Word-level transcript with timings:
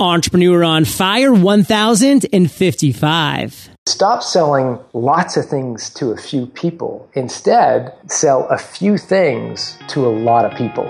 Entrepreneur 0.00 0.62
on 0.62 0.84
Fire 0.84 1.32
1055. 1.32 3.70
Stop 3.86 4.22
selling 4.22 4.78
lots 4.92 5.36
of 5.36 5.46
things 5.46 5.90
to 5.90 6.12
a 6.12 6.16
few 6.16 6.46
people. 6.46 7.10
Instead, 7.14 7.92
sell 8.06 8.46
a 8.48 8.58
few 8.58 8.96
things 8.96 9.76
to 9.88 10.06
a 10.06 10.08
lot 10.08 10.44
of 10.44 10.56
people. 10.56 10.88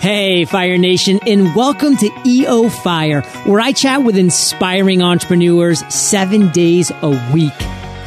Hey, 0.00 0.46
Fire 0.46 0.78
Nation, 0.78 1.20
and 1.26 1.54
welcome 1.54 1.94
to 1.98 2.08
EO 2.24 2.70
Fire, 2.70 3.20
where 3.44 3.60
I 3.60 3.72
chat 3.72 4.02
with 4.02 4.16
inspiring 4.16 5.02
entrepreneurs 5.02 5.84
seven 5.94 6.48
days 6.52 6.90
a 6.90 7.10
week. 7.34 7.52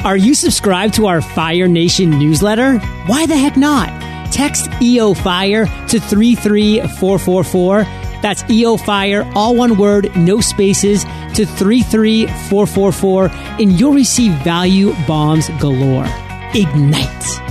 Are 0.04 0.18
you 0.18 0.34
subscribed 0.34 0.96
to 0.96 1.06
our 1.06 1.22
Fire 1.22 1.68
Nation 1.68 2.10
newsletter? 2.10 2.80
Why 3.06 3.28
the 3.28 3.38
heck 3.38 3.58
not? 3.58 3.90
Text 4.34 4.72
EO 4.82 5.14
Fire 5.14 5.68
to 5.68 6.00
33444 6.00 8.05
that's 8.26 8.44
EO 8.50 8.76
Fire, 8.76 9.24
all 9.36 9.56
one 9.56 9.78
word, 9.78 10.10
no 10.18 10.42
spaces, 10.42 11.04
to 11.36 11.46
33444, 11.46 13.30
and 13.62 13.80
you'll 13.80 13.94
receive 13.94 14.34
value 14.44 14.96
bombs 15.06 15.48
galore. 15.60 16.08
Ignite. 16.56 17.46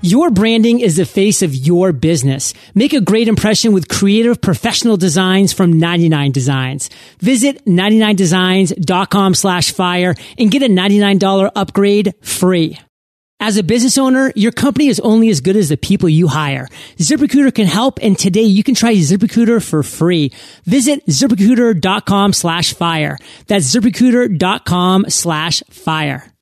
Your 0.00 0.30
branding 0.30 0.80
is 0.80 0.96
the 0.96 1.04
face 1.04 1.42
of 1.42 1.54
your 1.54 1.92
business. 1.92 2.54
Make 2.74 2.94
a 2.94 3.02
great 3.02 3.28
impression 3.28 3.74
with 3.74 3.88
creative 3.88 4.40
professional 4.40 4.96
designs 4.96 5.52
from 5.52 5.74
99 5.74 6.32
Designs. 6.32 6.88
Visit 7.20 7.66
99designs.com 7.66 9.34
slash 9.34 9.70
fire 9.70 10.14
and 10.38 10.50
get 10.50 10.62
a 10.62 10.66
$99 10.66 11.50
upgrade 11.54 12.14
free. 12.22 12.78
As 13.44 13.56
a 13.56 13.64
business 13.64 13.98
owner, 13.98 14.32
your 14.36 14.52
company 14.52 14.86
is 14.86 15.00
only 15.00 15.28
as 15.28 15.40
good 15.40 15.56
as 15.56 15.68
the 15.68 15.76
people 15.76 16.08
you 16.08 16.28
hire. 16.28 16.68
ZipRecruiter 16.98 17.52
can 17.52 17.66
help, 17.66 17.98
and 18.00 18.16
today 18.16 18.44
you 18.44 18.62
can 18.62 18.76
try 18.76 18.94
ZipRecruiter 18.94 19.60
for 19.60 19.82
free. 19.82 20.30
Visit 20.64 21.04
ziprecruiter.com 21.06 22.34
slash 22.34 22.72
fire. 22.72 23.18
That's 23.48 23.66
ziprecruiter.com 23.74 25.06
slash 25.08 25.60
fire. 25.70 26.32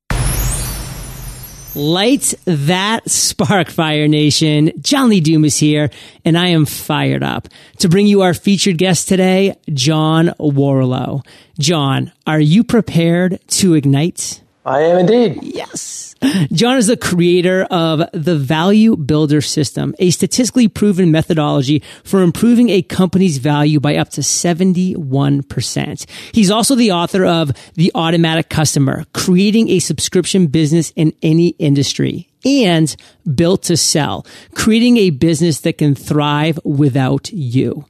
Light 1.74 2.34
that 2.44 3.08
spark, 3.08 3.70
Fire 3.70 4.06
Nation. 4.06 4.70
John 4.82 5.08
Lee 5.08 5.22
Dumas 5.22 5.56
here, 5.56 5.88
and 6.26 6.36
I 6.36 6.48
am 6.48 6.66
fired 6.66 7.22
up 7.22 7.48
to 7.78 7.88
bring 7.88 8.08
you 8.08 8.20
our 8.20 8.34
featured 8.34 8.76
guest 8.76 9.08
today, 9.08 9.56
John 9.72 10.34
Warrillow. 10.38 11.24
John, 11.58 12.12
are 12.26 12.40
you 12.40 12.62
prepared 12.62 13.40
to 13.52 13.72
ignite? 13.72 14.42
I 14.64 14.82
am 14.82 14.98
indeed. 14.98 15.38
Yes. 15.42 16.14
John 16.52 16.76
is 16.76 16.86
the 16.86 16.98
creator 16.98 17.62
of 17.70 18.02
the 18.12 18.36
Value 18.36 18.94
Builder 18.94 19.40
System, 19.40 19.94
a 19.98 20.10
statistically 20.10 20.68
proven 20.68 21.10
methodology 21.10 21.82
for 22.04 22.20
improving 22.20 22.68
a 22.68 22.82
company's 22.82 23.38
value 23.38 23.80
by 23.80 23.96
up 23.96 24.10
to 24.10 24.20
71%. 24.20 26.10
He's 26.32 26.50
also 26.50 26.74
the 26.74 26.92
author 26.92 27.24
of 27.24 27.52
The 27.74 27.90
Automatic 27.94 28.50
Customer, 28.50 29.06
creating 29.14 29.70
a 29.70 29.78
subscription 29.78 30.48
business 30.48 30.92
in 30.94 31.14
any 31.22 31.48
industry 31.58 32.28
and 32.44 32.94
built 33.34 33.62
to 33.64 33.78
sell, 33.78 34.26
creating 34.54 34.98
a 34.98 35.08
business 35.10 35.60
that 35.60 35.78
can 35.78 35.94
thrive 35.94 36.58
without 36.64 37.32
you. 37.32 37.86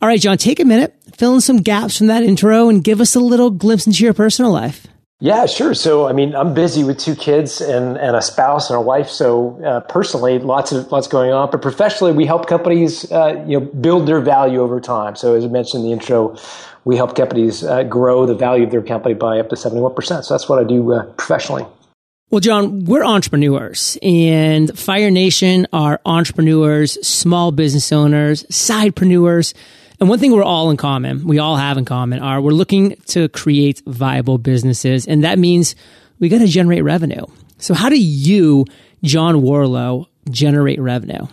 All 0.00 0.08
right, 0.08 0.20
John, 0.20 0.38
take 0.38 0.58
a 0.60 0.64
minute, 0.64 0.94
fill 1.16 1.34
in 1.34 1.40
some 1.42 1.58
gaps 1.58 1.98
from 1.98 2.06
that 2.06 2.22
intro 2.22 2.70
and 2.70 2.82
give 2.82 3.02
us 3.02 3.14
a 3.14 3.20
little 3.20 3.50
glimpse 3.50 3.86
into 3.86 4.04
your 4.04 4.14
personal 4.14 4.52
life. 4.52 4.86
Yeah, 5.20 5.46
sure. 5.46 5.74
So, 5.74 6.08
I 6.08 6.12
mean, 6.12 6.34
I'm 6.34 6.54
busy 6.54 6.82
with 6.82 6.98
two 6.98 7.14
kids 7.14 7.60
and, 7.60 7.96
and 7.96 8.16
a 8.16 8.20
spouse 8.20 8.68
and 8.68 8.76
a 8.76 8.80
wife. 8.80 9.08
So, 9.08 9.62
uh, 9.64 9.80
personally, 9.80 10.38
lots 10.38 10.72
of 10.72 10.90
lots 10.90 11.06
going 11.06 11.32
on. 11.32 11.50
But 11.50 11.62
professionally, 11.62 12.12
we 12.12 12.26
help 12.26 12.48
companies, 12.48 13.10
uh, 13.12 13.44
you 13.46 13.60
know, 13.60 13.66
build 13.66 14.08
their 14.08 14.20
value 14.20 14.60
over 14.60 14.80
time. 14.80 15.14
So, 15.14 15.34
as 15.34 15.44
I 15.44 15.48
mentioned 15.48 15.84
in 15.84 15.90
the 15.90 15.92
intro, 15.92 16.36
we 16.84 16.96
help 16.96 17.14
companies 17.16 17.62
uh, 17.62 17.84
grow 17.84 18.26
the 18.26 18.34
value 18.34 18.64
of 18.64 18.72
their 18.72 18.82
company 18.82 19.14
by 19.14 19.38
up 19.38 19.48
to 19.50 19.56
71%. 19.56 20.24
So, 20.24 20.34
that's 20.34 20.48
what 20.48 20.58
I 20.58 20.64
do 20.64 20.92
uh, 20.92 21.04
professionally. 21.12 21.64
Well, 22.30 22.40
John, 22.40 22.84
we're 22.84 23.04
entrepreneurs 23.04 23.96
and 24.02 24.76
Fire 24.76 25.10
Nation 25.10 25.68
are 25.72 26.00
entrepreneurs, 26.04 26.94
small 27.06 27.52
business 27.52 27.92
owners, 27.92 28.42
sidepreneurs 28.44 29.54
and 30.00 30.08
one 30.08 30.18
thing 30.18 30.32
we're 30.32 30.42
all 30.42 30.70
in 30.70 30.76
common, 30.76 31.26
we 31.26 31.38
all 31.38 31.56
have 31.56 31.78
in 31.78 31.84
common, 31.84 32.20
are 32.20 32.40
we're 32.40 32.50
looking 32.50 32.96
to 33.06 33.28
create 33.28 33.82
viable 33.86 34.38
businesses. 34.38 35.06
And 35.06 35.24
that 35.24 35.38
means 35.38 35.76
we 36.18 36.28
got 36.28 36.38
to 36.38 36.46
generate 36.46 36.82
revenue. 36.82 37.24
So, 37.58 37.74
how 37.74 37.88
do 37.88 38.00
you, 38.00 38.66
John 39.02 39.36
Warrillow, 39.36 40.06
generate 40.30 40.80
revenue? 40.80 41.26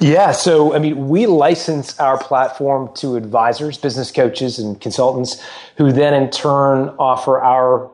Yeah, 0.00 0.32
so 0.32 0.74
I 0.74 0.78
mean, 0.78 1.08
we 1.08 1.26
license 1.26 1.98
our 2.00 2.18
platform 2.18 2.92
to 2.96 3.14
advisors, 3.16 3.78
business 3.78 4.10
coaches, 4.10 4.58
and 4.58 4.80
consultants 4.80 5.40
who 5.76 5.92
then 5.92 6.14
in 6.14 6.30
turn 6.30 6.88
offer 6.98 7.40
our 7.40 7.90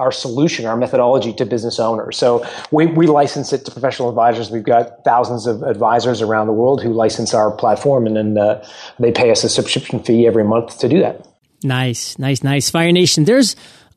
our 0.00 0.10
solution, 0.10 0.66
our 0.66 0.76
methodology 0.76 1.32
to 1.34 1.46
business 1.46 1.78
owners. 1.78 2.16
So 2.16 2.44
we, 2.70 2.86
we 2.86 3.06
license 3.06 3.52
it 3.52 3.64
to 3.66 3.70
professional 3.70 4.08
advisors. 4.08 4.50
We've 4.50 4.64
got 4.64 5.04
thousands 5.04 5.46
of 5.46 5.62
advisors 5.62 6.22
around 6.22 6.46
the 6.46 6.54
world 6.54 6.82
who 6.82 6.92
license 6.92 7.34
our 7.34 7.50
platform, 7.50 8.06
and 8.06 8.16
then 8.16 8.38
uh, 8.38 8.66
they 8.98 9.12
pay 9.12 9.30
us 9.30 9.44
a 9.44 9.48
subscription 9.48 10.02
fee 10.02 10.26
every 10.26 10.44
month 10.44 10.78
to 10.78 10.88
do 10.88 11.00
that. 11.00 11.26
Nice, 11.62 12.18
nice, 12.18 12.42
nice. 12.42 12.70
Fire 12.70 12.90
Nation, 12.90 13.24
there's 13.24 13.54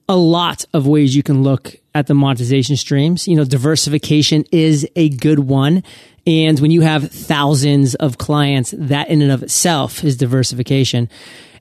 a 0.09 0.17
lot 0.17 0.65
of 0.73 0.85
ways 0.85 1.15
you 1.15 1.23
can 1.23 1.43
look 1.43 1.75
at 1.95 2.07
the 2.07 2.13
monetization 2.13 2.75
streams. 2.75 3.27
You 3.27 3.35
know, 3.35 3.45
diversification 3.45 4.43
is 4.51 4.87
a 4.95 5.09
good 5.09 5.39
one. 5.39 5.83
And 6.27 6.59
when 6.59 6.71
you 6.71 6.81
have 6.81 7.11
thousands 7.11 7.95
of 7.95 8.17
clients, 8.17 8.73
that 8.77 9.09
in 9.09 9.21
and 9.21 9.31
of 9.31 9.43
itself 9.43 10.03
is 10.03 10.17
diversification. 10.17 11.09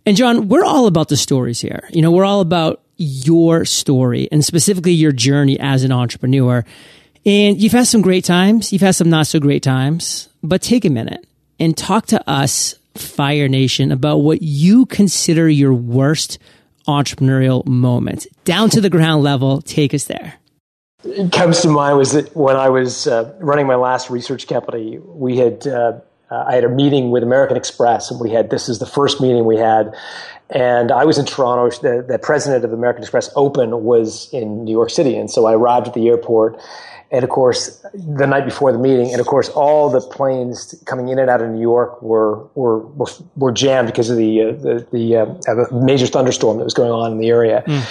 And 0.05 0.17
John, 0.17 0.49
we're 0.49 0.65
all 0.65 0.87
about 0.87 1.09
the 1.09 1.17
stories 1.17 1.61
here. 1.61 1.89
You 1.91 2.03
know, 2.03 2.11
we're 2.11 2.25
all 2.25 2.41
about 2.41 2.83
your 3.03 3.65
story 3.65 4.29
and 4.31 4.45
specifically 4.45 4.93
your 4.93 5.13
journey 5.13 5.59
as 5.59 5.85
an 5.85 5.93
entrepreneur. 5.93 6.65
And 7.25 7.61
you've 7.61 7.73
had 7.73 7.87
some 7.87 8.03
great 8.03 8.25
times, 8.25 8.73
you've 8.73 8.83
had 8.83 8.95
some 8.95 9.11
not 9.11 9.27
so 9.27 9.41
great 9.41 9.63
times, 9.63 10.29
but 10.43 10.63
take 10.63 10.85
a 10.85 10.91
minute 10.91 11.27
and 11.59 11.77
talk 11.77 12.07
to 12.07 12.31
us, 12.31 12.75
Fire 12.95 13.49
Nation, 13.49 13.93
about 13.93 14.19
what 14.19 14.43
you 14.43 14.87
consider 14.87 15.49
your 15.49 15.75
worst 15.75 16.39
entrepreneurial 16.87 17.65
moment. 17.67 18.27
Down 18.45 18.71
to 18.71 18.81
the 18.81 18.91
ground 18.91 19.23
level, 19.23 19.63
take 19.63 19.95
us 19.95 20.05
there. 20.05 20.35
It 21.05 21.33
comes 21.33 21.61
to 21.63 21.69
mind 21.69 21.99
was 21.99 22.13
that 22.13 22.35
when 22.37 22.57
I 22.57 22.69
was 22.69 23.07
uh, 23.07 23.35
running 23.41 23.67
my 23.67 23.75
last 23.75 24.11
research 24.11 24.47
company, 24.47 24.99
we 24.99 25.37
had 25.37 25.67
uh, 25.67 26.01
uh, 26.33 26.45
I 26.49 26.55
had 26.55 26.65
a 26.65 26.69
meeting 26.69 27.11
with 27.11 27.23
American 27.23 27.59
Express, 27.59 28.11
and 28.11 28.19
we 28.19 28.31
had 28.31 28.49
this 28.49 28.69
is 28.69 28.79
the 28.79 28.87
first 28.87 29.21
meeting 29.21 29.45
we 29.45 29.59
had, 29.59 29.95
and 30.53 30.93
I 30.93 31.05
was 31.05 31.19
in 31.19 31.25
Toronto. 31.25 31.71
The, 31.81 32.05
the 32.07 32.19
president 32.19 32.65
of 32.65 32.73
American 32.73 33.03
Express 33.03 33.31
Open 33.37 33.83
was 33.83 34.33
in 34.33 34.65
New 34.65 34.73
York 34.73 34.91
City, 34.91 35.17
and 35.17 35.31
so 35.31 35.47
I 35.47 35.55
arrived 35.55 35.89
at 35.89 35.95
the 35.95 36.09
airport. 36.09 36.61
And 37.11 37.25
of 37.25 37.29
course, 37.29 37.85
the 37.93 38.27
night 38.27 38.47
before 38.47 38.73
the 38.73 38.79
meeting, 38.79 39.11
and 39.13 39.21
of 39.21 39.27
course, 39.27 39.51
all 39.51 39.91
the 39.91 40.01
planes 40.01 40.75
coming 40.87 41.09
in 41.09 41.19
and 41.19 41.29
out 41.29 41.43
of 41.43 41.51
New 41.51 41.61
York 41.61 42.01
were 42.01 42.49
were 42.55 42.79
were, 42.79 43.09
were 43.37 43.53
jammed 43.53 43.89
because 43.89 44.09
of 44.09 44.17
the 44.17 44.43
uh, 44.43 44.53
the, 44.53 44.87
the 44.93 45.17
uh, 45.17 45.67
major 45.73 46.07
thunderstorm 46.07 46.57
that 46.59 46.65
was 46.65 46.75
going 46.75 46.91
on 46.91 47.13
in 47.13 47.19
the 47.19 47.29
area. 47.29 47.63
Mm. 47.67 47.85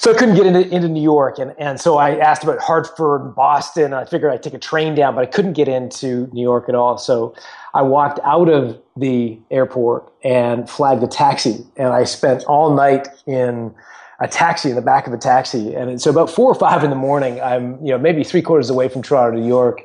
So 0.00 0.14
I 0.14 0.14
couldn't 0.14 0.34
get 0.34 0.46
into, 0.46 0.66
into 0.74 0.88
New 0.88 1.02
York. 1.02 1.38
And, 1.38 1.54
and 1.58 1.78
so 1.78 1.98
I 1.98 2.16
asked 2.16 2.42
about 2.42 2.58
Hartford 2.58 3.20
and 3.20 3.34
Boston. 3.34 3.92
I 3.92 4.06
figured 4.06 4.32
I'd 4.32 4.42
take 4.42 4.54
a 4.54 4.58
train 4.58 4.94
down, 4.94 5.14
but 5.14 5.20
I 5.24 5.26
couldn't 5.26 5.52
get 5.52 5.68
into 5.68 6.26
New 6.32 6.40
York 6.40 6.70
at 6.70 6.74
all. 6.74 6.96
So 6.96 7.34
I 7.74 7.82
walked 7.82 8.18
out 8.24 8.48
of 8.48 8.80
the 9.00 9.38
airport 9.50 10.12
and 10.22 10.68
flagged 10.68 11.02
a 11.02 11.08
taxi. 11.08 11.66
And 11.76 11.88
I 11.88 12.04
spent 12.04 12.44
all 12.44 12.74
night 12.74 13.08
in 13.26 13.74
a 14.20 14.28
taxi 14.28 14.68
in 14.68 14.76
the 14.76 14.82
back 14.82 15.06
of 15.06 15.12
a 15.12 15.18
taxi. 15.18 15.74
And 15.74 16.00
so 16.00 16.10
about 16.10 16.30
four 16.30 16.50
or 16.50 16.54
five 16.54 16.84
in 16.84 16.90
the 16.90 16.96
morning, 16.96 17.40
I'm, 17.40 17.84
you 17.84 17.90
know, 17.90 17.98
maybe 17.98 18.22
three 18.22 18.42
quarters 18.42 18.70
away 18.70 18.88
from 18.88 19.02
Toronto, 19.02 19.38
New 19.38 19.48
York. 19.48 19.82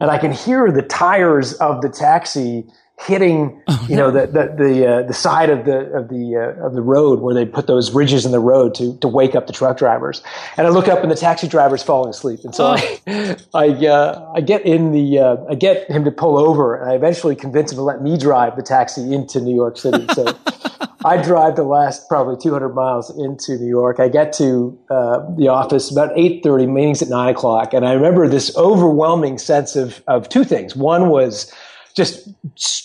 And 0.00 0.10
I 0.10 0.18
can 0.18 0.32
hear 0.32 0.70
the 0.70 0.82
tires 0.82 1.54
of 1.54 1.82
the 1.82 1.88
taxi 1.88 2.66
hitting 3.00 3.60
oh, 3.66 3.86
you 3.88 3.96
know 3.96 4.10
the 4.10 4.26
the 4.26 4.54
the, 4.56 4.86
uh, 4.86 5.02
the 5.02 5.12
side 5.12 5.50
of 5.50 5.64
the 5.64 5.78
of 5.92 6.08
the 6.08 6.36
uh, 6.36 6.66
of 6.66 6.74
the 6.74 6.80
road 6.80 7.20
where 7.20 7.34
they 7.34 7.44
put 7.44 7.66
those 7.66 7.92
ridges 7.92 8.24
in 8.24 8.32
the 8.32 8.40
road 8.40 8.74
to 8.74 8.96
to 8.98 9.08
wake 9.08 9.34
up 9.34 9.46
the 9.46 9.52
truck 9.52 9.76
drivers. 9.76 10.22
And 10.56 10.66
I 10.66 10.70
look 10.70 10.88
up 10.88 11.02
and 11.02 11.10
the 11.10 11.16
taxi 11.16 11.48
driver's 11.48 11.82
falling 11.82 12.10
asleep. 12.10 12.40
And 12.44 12.54
so 12.54 12.66
oh. 12.66 12.76
I 13.06 13.36
I, 13.54 13.86
uh, 13.86 14.32
I 14.36 14.40
get 14.40 14.64
in 14.64 14.92
the 14.92 15.18
uh, 15.18 15.36
I 15.50 15.54
get 15.54 15.90
him 15.90 16.04
to 16.04 16.10
pull 16.10 16.38
over 16.38 16.76
and 16.76 16.90
I 16.90 16.94
eventually 16.94 17.34
convince 17.34 17.72
him 17.72 17.76
to 17.76 17.82
let 17.82 18.00
me 18.00 18.16
drive 18.16 18.56
the 18.56 18.62
taxi 18.62 19.12
into 19.12 19.40
New 19.40 19.54
York 19.54 19.76
City. 19.76 20.06
So 20.14 20.36
I 21.04 21.20
drive 21.20 21.56
the 21.56 21.64
last 21.64 22.08
probably 22.08 22.36
200 22.40 22.70
miles 22.70 23.10
into 23.18 23.58
New 23.58 23.68
York. 23.68 24.00
I 24.00 24.08
get 24.08 24.32
to 24.34 24.78
uh, 24.88 25.20
the 25.36 25.48
office 25.48 25.90
about 25.90 26.14
8:30 26.16 26.72
meetings 26.72 27.02
at 27.02 27.08
9 27.08 27.34
o'clock. 27.34 27.74
And 27.74 27.86
I 27.86 27.92
remember 27.92 28.28
this 28.28 28.56
overwhelming 28.56 29.38
sense 29.38 29.74
of 29.74 30.02
of 30.06 30.28
two 30.28 30.44
things. 30.44 30.76
One 30.76 31.08
was 31.08 31.52
just 31.94 32.28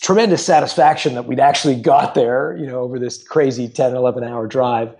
tremendous 0.01 0.45
satisfaction 0.45 1.15
that 1.15 1.25
we'd 1.25 1.39
actually 1.39 1.75
got 1.75 2.13
there, 2.13 2.55
you 2.57 2.67
know, 2.67 2.79
over 2.79 2.99
this 2.99 3.21
crazy 3.23 3.67
10, 3.67 3.95
11 3.95 4.23
hour 4.23 4.47
drive. 4.47 4.93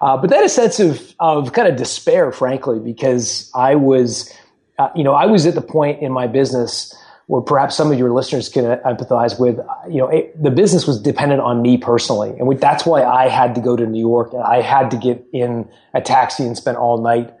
Uh, 0.00 0.16
but 0.16 0.28
then 0.28 0.44
a 0.44 0.48
sense 0.48 0.80
of, 0.80 1.14
of 1.18 1.52
kind 1.54 1.66
of 1.66 1.76
despair, 1.76 2.30
frankly, 2.30 2.78
because 2.78 3.50
I 3.54 3.74
was, 3.74 4.30
uh, 4.78 4.90
you 4.94 5.02
know, 5.02 5.14
I 5.14 5.26
was 5.26 5.46
at 5.46 5.54
the 5.54 5.62
point 5.62 6.02
in 6.02 6.12
my 6.12 6.26
business 6.26 6.94
where 7.26 7.40
perhaps 7.40 7.74
some 7.74 7.90
of 7.90 7.98
your 7.98 8.12
listeners 8.12 8.50
can 8.50 8.64
empathize 8.64 9.40
with, 9.40 9.58
you 9.88 9.96
know, 9.96 10.08
it, 10.08 10.42
the 10.42 10.50
business 10.50 10.86
was 10.86 11.00
dependent 11.00 11.40
on 11.40 11.62
me 11.62 11.78
personally. 11.78 12.30
And 12.36 12.46
we, 12.46 12.56
that's 12.56 12.84
why 12.84 13.02
I 13.02 13.28
had 13.28 13.54
to 13.54 13.62
go 13.62 13.76
to 13.76 13.86
New 13.86 14.00
York. 14.00 14.32
I 14.34 14.60
had 14.60 14.90
to 14.90 14.98
get 14.98 15.24
in 15.32 15.66
a 15.94 16.02
taxi 16.02 16.44
and 16.44 16.54
spend 16.54 16.76
all 16.76 17.00
night 17.00 17.32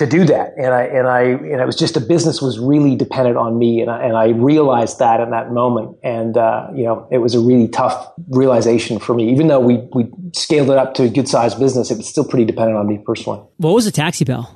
to 0.00 0.06
do 0.06 0.24
that. 0.24 0.54
And 0.56 0.74
I, 0.74 0.82
and 0.82 1.06
I, 1.06 1.22
and 1.22 1.60
it 1.60 1.66
was 1.66 1.76
just 1.76 1.96
a 1.96 2.00
business 2.00 2.42
was 2.42 2.58
really 2.58 2.96
dependent 2.96 3.36
on 3.36 3.58
me. 3.58 3.80
And 3.80 3.90
I, 3.90 4.02
and 4.02 4.16
I 4.16 4.28
realized 4.30 4.98
that 4.98 5.20
in 5.20 5.30
that 5.30 5.52
moment. 5.52 5.96
And, 6.02 6.36
uh, 6.36 6.68
you 6.74 6.84
know, 6.84 7.06
it 7.10 7.18
was 7.18 7.34
a 7.34 7.40
really 7.40 7.68
tough 7.68 8.12
realization 8.28 8.98
for 8.98 9.14
me. 9.14 9.30
Even 9.30 9.46
though 9.46 9.60
we, 9.60 9.76
we 9.94 10.10
scaled 10.34 10.70
it 10.70 10.78
up 10.78 10.94
to 10.94 11.04
a 11.04 11.08
good 11.08 11.28
sized 11.28 11.60
business, 11.60 11.90
it 11.90 11.96
was 11.96 12.08
still 12.08 12.24
pretty 12.24 12.44
dependent 12.44 12.78
on 12.78 12.86
me 12.86 12.98
personally. 13.04 13.40
What 13.58 13.74
was 13.74 13.84
the 13.84 13.92
taxi 13.92 14.24
bill? 14.24 14.48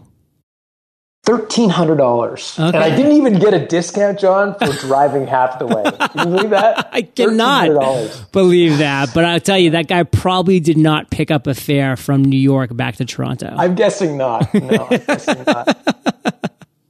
Thirteen 1.25 1.71
hundred 1.71 1.97
dollars, 1.97 2.55
okay. 2.59 2.67
and 2.67 2.77
I 2.77 2.95
didn't 2.95 3.13
even 3.13 3.39
get 3.39 3.55
a 3.55 3.67
discount, 3.67 4.19
John, 4.19 4.55
for 4.59 4.71
driving 4.87 5.27
half 5.27 5.59
the 5.59 5.67
way. 5.67 5.83
Can 5.83 6.19
you 6.19 6.37
believe 6.37 6.51
that? 6.51 6.91
I 6.93 7.01
cannot 7.01 8.31
believe 8.31 8.77
that. 8.79 9.15
But 9.15 9.25
I'll 9.25 9.41
tell 9.41 9.57
you, 9.57 9.71
that 9.71 9.89
guy 9.89 10.03
probably 10.03 10.61
did 10.61 10.77
not 10.77 11.11
pick 11.11 11.31
up 11.31 11.47
a 11.47 11.55
fare 11.55 11.97
from 11.97 12.23
New 12.25 12.39
York 12.39 12.77
back 12.77 12.97
to 12.97 13.07
Toronto. 13.07 13.55
I'm 13.57 13.75
guessing 13.75 14.19
not. 14.19 14.53
No, 14.53 14.87
I'm 14.91 15.01
guessing 15.01 15.45
not. 15.47 15.79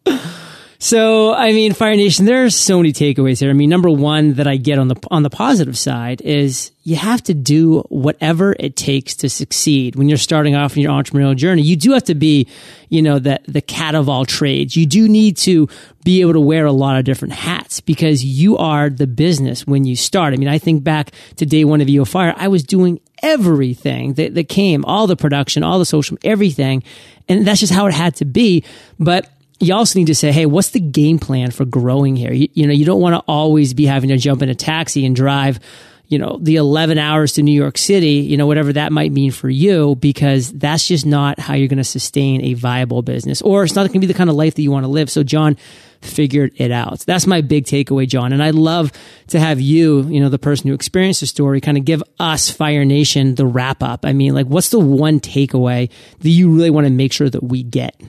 So, 0.85 1.33
I 1.33 1.53
mean, 1.53 1.73
Fire 1.73 1.97
Nation, 1.97 2.27
there 2.27 2.45
are 2.45 2.51
so 2.51 2.77
many 2.77 2.93
takeaways 2.93 3.41
here. 3.41 3.49
I 3.49 3.55
mean, 3.55 3.71
number 3.71 3.89
one 3.89 4.35
that 4.35 4.47
I 4.47 4.59
get 4.59 4.79
on 4.79 4.89
the, 4.89 4.97
on 5.11 5.23
the 5.23 5.31
positive 5.31 5.79
side 5.79 6.21
is 6.21 6.73
you 6.83 6.97
have 6.97 7.23
to 7.23 7.33
do 7.33 7.81
whatever 7.89 8.55
it 8.61 8.77
takes 8.77 9.17
to 9.17 9.31
succeed. 9.31 9.97
When 9.97 10.11
you're 10.11 10.19
starting 10.19 10.55
off 10.55 10.77
in 10.77 10.83
your 10.83 10.93
entrepreneurial 10.93 11.37
journey, 11.37 11.63
you 11.63 11.75
do 11.75 11.93
have 11.93 12.05
to 12.05 12.15
be, 12.15 12.47
you 12.91 13.01
know, 13.01 13.19
the, 13.19 13.41
the 13.49 13.63
cat 13.63 13.95
of 13.95 14.11
all 14.11 14.27
trades. 14.27 14.77
You 14.77 14.85
do 14.85 15.09
need 15.09 15.39
to 15.39 15.71
be 16.05 16.21
able 16.21 16.35
to 16.35 16.41
wear 16.41 16.67
a 16.67 16.73
lot 16.73 16.99
of 16.99 17.07
different 17.07 17.33
hats 17.33 17.81
because 17.81 18.23
you 18.23 18.59
are 18.59 18.91
the 18.91 19.07
business 19.07 19.67
when 19.67 19.87
you 19.87 19.97
start. 19.97 20.35
I 20.35 20.37
mean, 20.37 20.49
I 20.49 20.59
think 20.59 20.85
back 20.85 21.13
to 21.37 21.47
day 21.47 21.65
one 21.65 21.81
of 21.81 21.89
EO 21.89 22.05
Fire, 22.05 22.35
I 22.37 22.49
was 22.49 22.63
doing 22.63 23.01
everything 23.23 24.13
that, 24.15 24.35
that 24.35 24.51
came, 24.51 24.85
all 24.85 25.07
the 25.07 25.17
production, 25.17 25.63
all 25.63 25.79
the 25.79 25.87
social, 25.87 26.19
everything. 26.23 26.83
And 27.27 27.47
that's 27.47 27.61
just 27.61 27.73
how 27.73 27.87
it 27.87 27.95
had 27.95 28.17
to 28.17 28.27
be. 28.27 28.65
But 28.99 29.31
you 29.65 29.75
also 29.75 29.99
need 29.99 30.07
to 30.07 30.15
say, 30.15 30.33
hey, 30.33 30.47
what's 30.47 30.71
the 30.71 30.81
game 30.81 31.19
plan 31.19 31.51
for 31.51 31.65
growing 31.65 32.17
here? 32.17 32.33
You, 32.33 32.49
you 32.53 32.67
know, 32.67 32.73
you 32.73 32.85
don't 32.85 33.01
want 33.01 33.15
to 33.15 33.23
always 33.27 33.75
be 33.75 33.87
having 33.87 34.11
to 34.11 34.17
jump 34.17 34.43
in 34.43 34.49
a 34.49 34.55
taxi 34.55 35.05
and 35.05 35.15
drive, 35.15 35.61
you 36.09 36.19
know, 36.19 36.39
the 36.41 36.57
11 36.57 36.99
hours 36.99 37.33
to 37.33 37.43
New 37.43 37.53
York 37.53 37.79
City, 37.79 38.17
you 38.17 38.37
know, 38.37 38.47
whatever 38.47 38.73
that 38.73 38.93
might 38.93 39.13
mean 39.13 39.31
for 39.31 39.49
you, 39.49 39.97
because 39.97 40.53
that's 40.53 40.87
just 40.87 41.07
not 41.07 41.39
how 41.39 41.55
you're 41.55 41.69
going 41.69 41.79
to 41.79 41.85
sustain 41.85 42.43
a 42.43 42.55
viable 42.55 43.03
business 43.03 43.43
or 43.43 43.65
it's 43.65 43.75
not 43.75 43.83
going 43.83 43.93
to 43.93 43.99
be 44.01 44.07
the 44.07 44.15
kind 44.15 44.31
of 44.31 44.37
life 44.37 44.55
that 44.55 44.63
you 44.63 44.71
want 44.71 44.85
to 44.85 44.91
live. 44.91 45.11
So, 45.11 45.23
John 45.23 45.57
figured 46.05 46.53
it 46.57 46.71
out. 46.71 47.01
That's 47.01 47.27
my 47.27 47.41
big 47.41 47.65
takeaway, 47.65 48.07
John. 48.07 48.33
And 48.33 48.43
I'd 48.43 48.55
love 48.55 48.93
to 49.29 49.41
have 49.41 49.61
you, 49.61 50.03
you 50.03 50.21
know, 50.21 50.29
the 50.29 50.39
person 50.39 50.69
who 50.69 50.75
experienced 50.75 51.21
the 51.21 51.27
story, 51.27 51.61
kind 51.61 51.79
of 51.79 51.85
give 51.85 52.03
us, 52.19 52.51
Fire 52.51 52.85
Nation, 52.85 53.35
the 53.35 53.47
wrap 53.47 53.83
up. 53.83 54.05
I 54.05 54.13
mean, 54.13 54.35
like, 54.35 54.47
what's 54.47 54.69
the 54.69 54.79
one 54.79 55.21
takeaway 55.21 55.91
that 56.21 56.29
you 56.29 56.55
really 56.55 56.71
want 56.71 56.87
to 56.87 56.93
make 56.93 57.13
sure 57.13 57.29
that 57.29 57.43
we 57.43 57.63
get? 57.63 58.01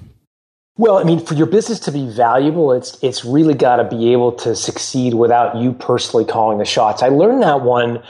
Well, 0.77 0.97
I 0.97 1.03
mean, 1.05 1.25
for 1.25 1.35
your 1.35 1.45
business 1.45 1.79
to 1.81 1.91
be 1.91 2.05
valuable, 2.05 2.73
it's 2.73 3.01
it's 3.01 3.23
really 3.23 3.53
got 3.53 3.77
to 3.77 3.85
be 3.85 4.11
able 4.11 4.33
to 4.33 4.55
succeed 4.57 5.13
without 5.13 5.55
you 5.55 5.71
personally 5.71 6.25
calling 6.25 6.57
the 6.57 6.65
shots. 6.65 7.01
I 7.01 7.07
learned 7.07 7.43
that 7.43 7.61
one. 7.61 8.03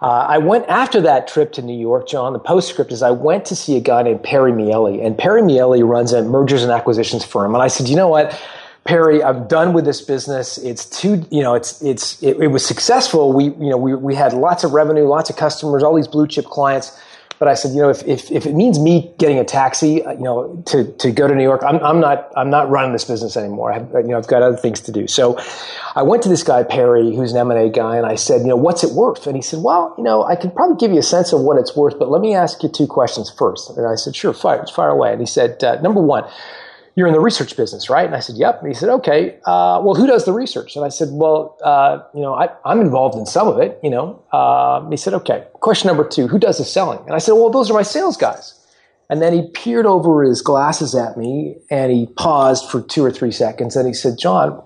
Uh, 0.00 0.26
I 0.28 0.38
went 0.38 0.66
after 0.68 1.00
that 1.02 1.28
trip 1.28 1.52
to 1.52 1.62
New 1.62 1.78
York, 1.78 2.08
John. 2.08 2.32
The 2.32 2.38
postscript 2.38 2.90
is 2.90 3.02
I 3.02 3.10
went 3.10 3.44
to 3.46 3.56
see 3.56 3.76
a 3.76 3.80
guy 3.80 4.02
named 4.02 4.22
Perry 4.22 4.52
Miele, 4.52 4.86
and 4.86 5.16
Perry 5.16 5.42
Miele 5.42 5.82
runs 5.82 6.14
a 6.14 6.22
mergers 6.22 6.62
and 6.62 6.72
acquisitions 6.72 7.24
firm. 7.24 7.54
And 7.54 7.62
I 7.62 7.68
said, 7.68 7.86
you 7.86 7.96
know 7.96 8.08
what, 8.08 8.38
Perry, 8.84 9.22
I'm 9.22 9.46
done 9.46 9.74
with 9.74 9.84
this 9.84 10.00
business. 10.00 10.56
It's 10.56 10.86
too, 10.86 11.26
you 11.30 11.42
know, 11.42 11.54
it's 11.54 11.82
it's 11.82 12.22
it, 12.22 12.38
it 12.40 12.48
was 12.48 12.64
successful. 12.64 13.34
We 13.34 13.44
you 13.44 13.68
know 13.68 13.76
we 13.76 13.94
we 13.94 14.14
had 14.14 14.32
lots 14.32 14.64
of 14.64 14.72
revenue, 14.72 15.04
lots 15.04 15.28
of 15.28 15.36
customers, 15.36 15.82
all 15.82 15.94
these 15.94 16.08
blue 16.08 16.26
chip 16.26 16.46
clients 16.46 16.98
but 17.38 17.48
I 17.48 17.54
said, 17.54 17.72
you 17.72 17.82
know, 17.82 17.90
if, 17.90 18.02
if, 18.06 18.30
if, 18.30 18.46
it 18.46 18.54
means 18.54 18.78
me 18.78 19.12
getting 19.18 19.38
a 19.38 19.44
taxi, 19.44 20.02
uh, 20.02 20.12
you 20.12 20.22
know, 20.22 20.62
to, 20.66 20.90
to 20.92 21.12
go 21.12 21.28
to 21.28 21.34
New 21.34 21.42
York, 21.42 21.62
I'm, 21.62 21.76
I'm 21.84 22.00
not, 22.00 22.32
I'm 22.36 22.48
not 22.48 22.70
running 22.70 22.92
this 22.92 23.04
business 23.04 23.36
anymore. 23.36 23.72
I 23.72 23.78
have, 23.78 23.90
you 23.92 24.08
know, 24.08 24.18
I've 24.18 24.26
got 24.26 24.42
other 24.42 24.56
things 24.56 24.80
to 24.82 24.92
do. 24.92 25.06
So 25.06 25.38
I 25.94 26.02
went 26.02 26.22
to 26.22 26.28
this 26.28 26.42
guy, 26.42 26.62
Perry, 26.62 27.14
who's 27.14 27.32
an 27.32 27.38
M&A 27.38 27.68
guy, 27.68 27.96
and 27.96 28.06
I 28.06 28.14
said, 28.14 28.40
you 28.40 28.48
know, 28.48 28.56
what's 28.56 28.84
it 28.84 28.92
worth? 28.92 29.26
And 29.26 29.36
he 29.36 29.42
said, 29.42 29.62
well, 29.62 29.94
you 29.98 30.04
know, 30.04 30.24
I 30.24 30.36
can 30.36 30.50
probably 30.50 30.76
give 30.76 30.92
you 30.92 30.98
a 30.98 31.02
sense 31.02 31.32
of 31.32 31.40
what 31.40 31.58
it's 31.58 31.76
worth, 31.76 31.98
but 31.98 32.10
let 32.10 32.22
me 32.22 32.34
ask 32.34 32.62
you 32.62 32.68
two 32.68 32.86
questions 32.86 33.30
first. 33.30 33.70
And 33.76 33.86
I 33.86 33.96
said, 33.96 34.16
sure, 34.16 34.32
fire, 34.32 34.64
fire 34.66 34.90
away. 34.90 35.12
And 35.12 35.20
he 35.20 35.26
said, 35.26 35.62
uh, 35.62 35.80
number 35.80 36.00
one, 36.00 36.24
you're 36.96 37.06
in 37.06 37.12
the 37.12 37.20
research 37.20 37.56
business, 37.56 37.90
right? 37.90 38.06
And 38.06 38.16
I 38.16 38.20
said, 38.20 38.36
yep. 38.36 38.60
And 38.60 38.68
he 38.68 38.74
said, 38.74 38.88
okay, 38.88 39.36
uh, 39.44 39.80
well, 39.84 39.94
who 39.94 40.06
does 40.06 40.24
the 40.24 40.32
research? 40.32 40.76
And 40.76 40.84
I 40.84 40.88
said, 40.88 41.08
well, 41.12 41.58
uh, 41.62 41.98
you 42.14 42.22
know, 42.22 42.34
I, 42.34 42.48
am 42.64 42.80
involved 42.80 43.16
in 43.18 43.26
some 43.26 43.48
of 43.48 43.58
it, 43.58 43.78
you 43.82 43.90
know. 43.90 44.24
Uh, 44.32 44.88
he 44.88 44.96
said, 44.96 45.12
okay. 45.12 45.44
Question 45.54 45.88
number 45.88 46.08
two, 46.08 46.26
who 46.26 46.38
does 46.38 46.56
the 46.56 46.64
selling? 46.64 46.98
And 47.00 47.14
I 47.14 47.18
said, 47.18 47.32
well, 47.32 47.50
those 47.50 47.70
are 47.70 47.74
my 47.74 47.82
sales 47.82 48.16
guys. 48.16 48.58
And 49.10 49.20
then 49.20 49.34
he 49.34 49.48
peered 49.50 49.84
over 49.84 50.24
his 50.24 50.40
glasses 50.40 50.94
at 50.94 51.18
me 51.18 51.56
and 51.70 51.92
he 51.92 52.06
paused 52.16 52.68
for 52.70 52.80
two 52.80 53.04
or 53.04 53.10
three 53.10 53.30
seconds 53.30 53.76
and 53.76 53.86
he 53.86 53.94
said, 53.94 54.18
John, 54.18 54.62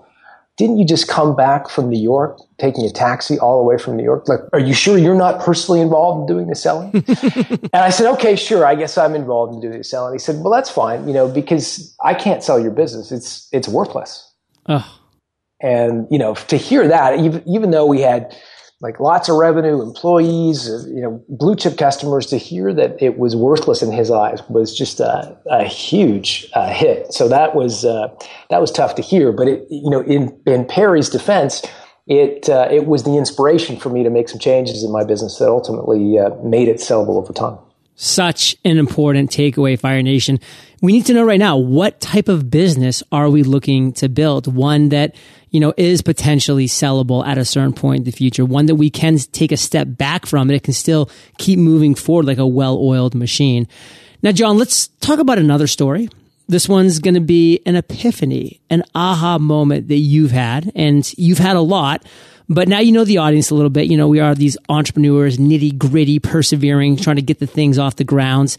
didn't 0.57 0.77
you 0.77 0.85
just 0.85 1.07
come 1.07 1.35
back 1.35 1.69
from 1.69 1.89
New 1.89 1.99
York, 1.99 2.37
taking 2.59 2.85
a 2.85 2.89
taxi 2.89 3.39
all 3.39 3.57
the 3.59 3.63
way 3.63 3.77
from 3.77 3.97
New 3.97 4.03
York? 4.03 4.27
Like, 4.27 4.41
are 4.53 4.59
you 4.59 4.73
sure 4.73 4.97
you're 4.97 5.15
not 5.15 5.41
personally 5.41 5.81
involved 5.81 6.21
in 6.21 6.35
doing 6.35 6.47
the 6.47 6.55
selling? 6.55 6.91
and 6.93 7.69
I 7.73 7.89
said, 7.89 8.11
okay, 8.13 8.35
sure. 8.35 8.65
I 8.65 8.75
guess 8.75 8.97
I'm 8.97 9.15
involved 9.15 9.55
in 9.55 9.61
doing 9.61 9.77
the 9.77 9.83
selling. 9.83 10.13
He 10.13 10.19
said, 10.19 10.35
well, 10.41 10.51
that's 10.51 10.69
fine, 10.69 11.07
you 11.07 11.13
know, 11.13 11.27
because 11.27 11.95
I 12.03 12.13
can't 12.13 12.43
sell 12.43 12.59
your 12.59 12.71
business. 12.71 13.11
It's, 13.11 13.47
it's 13.51 13.67
worthless. 13.67 14.31
Oh. 14.67 14.99
And, 15.61 16.07
you 16.11 16.19
know, 16.19 16.35
to 16.35 16.57
hear 16.57 16.87
that, 16.87 17.19
even, 17.19 17.43
even 17.47 17.71
though 17.71 17.85
we 17.85 18.01
had, 18.01 18.35
like 18.81 18.99
lots 18.99 19.29
of 19.29 19.35
revenue, 19.35 19.81
employees, 19.81 20.67
uh, 20.67 20.83
you 20.87 21.01
know, 21.01 21.23
blue 21.29 21.55
chip 21.55 21.77
customers 21.77 22.25
to 22.27 22.37
hear 22.37 22.73
that 22.73 23.01
it 23.01 23.17
was 23.17 23.35
worthless 23.35 23.83
in 23.83 23.91
his 23.91 24.09
eyes 24.09 24.41
was 24.49 24.75
just 24.75 24.99
a, 24.99 25.37
a 25.49 25.63
huge 25.63 26.49
uh, 26.53 26.73
hit. 26.73 27.13
So 27.13 27.27
that 27.29 27.55
was 27.55 27.85
uh, 27.85 28.07
that 28.49 28.59
was 28.59 28.71
tough 28.71 28.95
to 28.95 29.01
hear. 29.01 29.31
But 29.31 29.47
it, 29.47 29.67
you 29.69 29.89
know, 29.89 30.01
in 30.01 30.37
in 30.47 30.65
Perry's 30.65 31.09
defense, 31.09 31.61
it 32.07 32.49
uh, 32.49 32.67
it 32.71 32.87
was 32.87 33.03
the 33.03 33.17
inspiration 33.17 33.77
for 33.77 33.89
me 33.89 34.03
to 34.03 34.09
make 34.09 34.27
some 34.27 34.39
changes 34.39 34.83
in 34.83 34.91
my 34.91 35.03
business 35.03 35.37
that 35.37 35.47
ultimately 35.47 36.17
uh, 36.17 36.31
made 36.43 36.67
it 36.67 36.77
sellable 36.77 37.17
over 37.17 37.33
time. 37.33 37.59
Such 37.95 38.55
an 38.65 38.77
important 38.77 39.29
takeaway, 39.29 39.79
Fire 39.79 40.01
Nation. 40.01 40.39
We 40.81 40.91
need 40.91 41.05
to 41.07 41.13
know 41.13 41.23
right 41.23 41.39
now 41.39 41.57
what 41.57 42.01
type 42.01 42.27
of 42.27 42.49
business 42.49 43.03
are 43.11 43.29
we 43.29 43.43
looking 43.43 43.93
to 43.93 44.09
build? 44.09 44.53
One 44.53 44.89
that 44.89 45.15
you 45.51 45.59
know, 45.59 45.73
is 45.77 46.01
potentially 46.01 46.65
sellable 46.65 47.25
at 47.27 47.37
a 47.37 47.45
certain 47.45 47.73
point 47.73 47.99
in 47.99 48.03
the 48.05 48.11
future. 48.11 48.45
One 48.45 48.65
that 48.67 48.75
we 48.75 48.89
can 48.89 49.17
take 49.17 49.51
a 49.51 49.57
step 49.57 49.85
back 49.89 50.25
from 50.25 50.49
and 50.49 50.55
it 50.55 50.63
can 50.63 50.73
still 50.73 51.09
keep 51.37 51.59
moving 51.59 51.93
forward 51.93 52.25
like 52.25 52.37
a 52.37 52.47
well-oiled 52.47 53.13
machine. 53.13 53.67
Now, 54.23 54.31
John, 54.31 54.57
let's 54.57 54.87
talk 54.87 55.19
about 55.19 55.39
another 55.39 55.67
story. 55.67 56.09
This 56.47 56.69
one's 56.69 56.99
going 56.99 57.15
to 57.15 57.21
be 57.21 57.61
an 57.65 57.75
epiphany, 57.75 58.61
an 58.69 58.83
aha 58.95 59.37
moment 59.39 59.89
that 59.89 59.97
you've 59.97 60.31
had, 60.31 60.71
and 60.73 61.11
you've 61.17 61.37
had 61.37 61.57
a 61.57 61.61
lot. 61.61 62.05
But 62.53 62.67
now 62.67 62.79
you 62.79 62.91
know 62.91 63.05
the 63.05 63.19
audience 63.19 63.49
a 63.49 63.55
little 63.55 63.69
bit. 63.69 63.87
You 63.87 63.95
know, 63.95 64.09
we 64.09 64.19
are 64.19 64.35
these 64.35 64.57
entrepreneurs, 64.67 65.37
nitty 65.37 65.77
gritty, 65.77 66.19
persevering, 66.19 66.97
trying 66.97 67.15
to 67.15 67.21
get 67.21 67.39
the 67.39 67.47
things 67.47 67.79
off 67.79 67.95
the 67.95 68.03
grounds. 68.03 68.57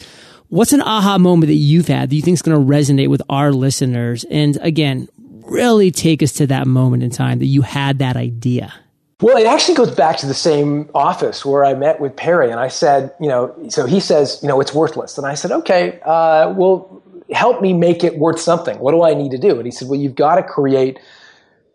What's 0.49 0.73
an 0.73 0.81
aha 0.81 1.19
moment 1.19 1.49
that 1.49 1.57
you've 1.57 1.89
had 1.89 2.09
that 2.09 2.17
you 2.17 2.23
think 2.23 2.37
is 2.37 2.43
going 2.43 2.57
to 2.57 2.73
resonate 2.73 3.09
with 3.09 3.21
our 3.29 3.53
listeners? 3.53 4.25
And 4.25 4.57
again, 4.63 5.09
really 5.45 5.91
take 5.91 6.23
us 6.23 6.33
to 6.35 6.47
that 6.47 6.67
moment 6.67 7.03
in 7.03 7.11
time 7.11 7.39
that 7.41 7.47
you 7.47 7.63
had 7.63 7.99
that 7.99 8.17
idea? 8.17 8.73
Well, 9.21 9.37
it 9.37 9.47
actually 9.47 9.75
goes 9.75 9.95
back 9.95 10.17
to 10.19 10.27
the 10.27 10.35
same 10.35 10.91
office 10.95 11.45
where 11.45 11.65
I 11.65 11.75
met 11.75 12.01
with 12.01 12.17
Perry, 12.17 12.51
and 12.51 12.59
I 12.59 12.69
said, 12.69 13.15
you 13.21 13.29
know, 13.29 13.55
so 13.69 13.87
he 13.87 14.01
says, 14.01 14.41
you 14.43 14.49
know, 14.49 14.61
it's 14.61 14.75
worthless, 14.75 15.17
and 15.19 15.27
I 15.27 15.35
said, 15.35 15.53
okay, 15.53 16.01
uh, 16.05 16.53
well, 16.57 17.03
help 17.31 17.63
me 17.63 17.73
make 17.73 18.03
it 18.05 18.19
worth 18.19 18.41
something. 18.41 18.79
What 18.79 18.93
do 18.93 19.03
I 19.03 19.15
need 19.15 19.31
to 19.31 19.39
do? 19.39 19.57
And 19.57 19.65
he 19.65 19.71
said, 19.71 19.89
well, 19.89 20.01
you've 20.01 20.15
got 20.15 20.37
to 20.37 20.43
create 20.43 20.99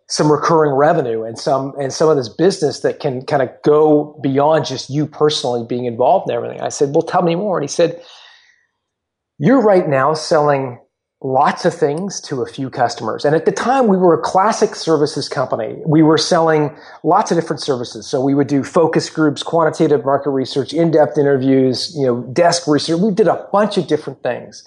some 0.08 0.32
recurring 0.32 0.72
revenue 0.72 1.22
and 1.22 1.38
some 1.38 1.74
and 1.78 1.92
some 1.92 2.08
of 2.08 2.16
this 2.16 2.28
business 2.28 2.80
that 2.80 2.98
can 2.98 3.24
kind 3.26 3.42
of 3.42 3.50
go 3.62 4.18
beyond 4.22 4.64
just 4.64 4.88
you 4.88 5.06
personally 5.06 5.64
being 5.68 5.84
involved 5.84 6.30
in 6.30 6.34
everything. 6.34 6.60
I 6.60 6.70
said, 6.70 6.94
well, 6.94 7.02
tell 7.02 7.22
me 7.22 7.34
more. 7.34 7.58
And 7.58 7.64
he 7.64 7.68
said, 7.68 8.02
you're 9.38 9.62
right 9.62 9.88
now 9.88 10.14
selling 10.14 10.80
lots 11.20 11.64
of 11.64 11.74
things 11.74 12.20
to 12.20 12.42
a 12.42 12.46
few 12.46 12.70
customers. 12.70 13.24
And 13.24 13.34
at 13.34 13.44
the 13.44 13.52
time, 13.52 13.88
we 13.88 13.96
were 13.96 14.14
a 14.14 14.22
classic 14.22 14.76
services 14.76 15.28
company. 15.28 15.76
We 15.84 16.00
were 16.00 16.16
selling 16.16 16.76
lots 17.02 17.32
of 17.32 17.36
different 17.36 17.60
services. 17.60 18.06
So 18.06 18.20
we 18.20 18.34
would 18.34 18.46
do 18.46 18.62
focus 18.62 19.10
groups, 19.10 19.42
quantitative 19.42 20.04
market 20.04 20.30
research, 20.30 20.72
in-depth 20.72 21.18
interviews, 21.18 21.92
you 21.96 22.06
know, 22.06 22.22
desk 22.32 22.68
research. 22.68 23.00
We 23.00 23.10
did 23.10 23.26
a 23.26 23.48
bunch 23.52 23.76
of 23.76 23.88
different 23.88 24.22
things. 24.22 24.66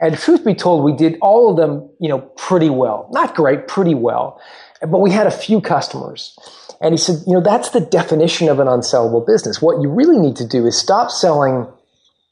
And 0.00 0.16
truth 0.16 0.44
be 0.44 0.54
told, 0.54 0.84
we 0.84 0.92
did 0.92 1.18
all 1.20 1.50
of 1.50 1.56
them, 1.56 1.90
you 2.00 2.08
know, 2.08 2.20
pretty 2.36 2.70
well. 2.70 3.08
Not 3.10 3.34
great, 3.34 3.66
pretty 3.66 3.96
well. 3.96 4.40
But 4.80 5.00
we 5.00 5.10
had 5.10 5.26
a 5.26 5.30
few 5.30 5.60
customers. 5.60 6.38
And 6.80 6.92
he 6.92 6.98
said, 6.98 7.16
you 7.26 7.34
know, 7.34 7.40
that's 7.40 7.70
the 7.70 7.80
definition 7.80 8.48
of 8.48 8.60
an 8.60 8.68
unsellable 8.68 9.26
business. 9.26 9.60
What 9.60 9.82
you 9.82 9.90
really 9.90 10.18
need 10.18 10.36
to 10.36 10.46
do 10.46 10.66
is 10.66 10.78
stop 10.78 11.10
selling 11.10 11.66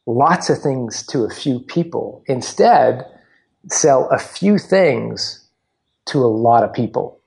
lots 0.06 0.48
of 0.50 0.58
things 0.58 1.04
to 1.08 1.24
a 1.24 1.30
few 1.30 1.58
people. 1.60 2.22
Instead, 2.26 3.04
sell 3.68 4.08
a 4.10 4.18
few 4.18 4.58
things 4.58 5.48
to 6.06 6.18
a 6.18 6.26
lot 6.26 6.62
of 6.62 6.72
people. 6.72 7.20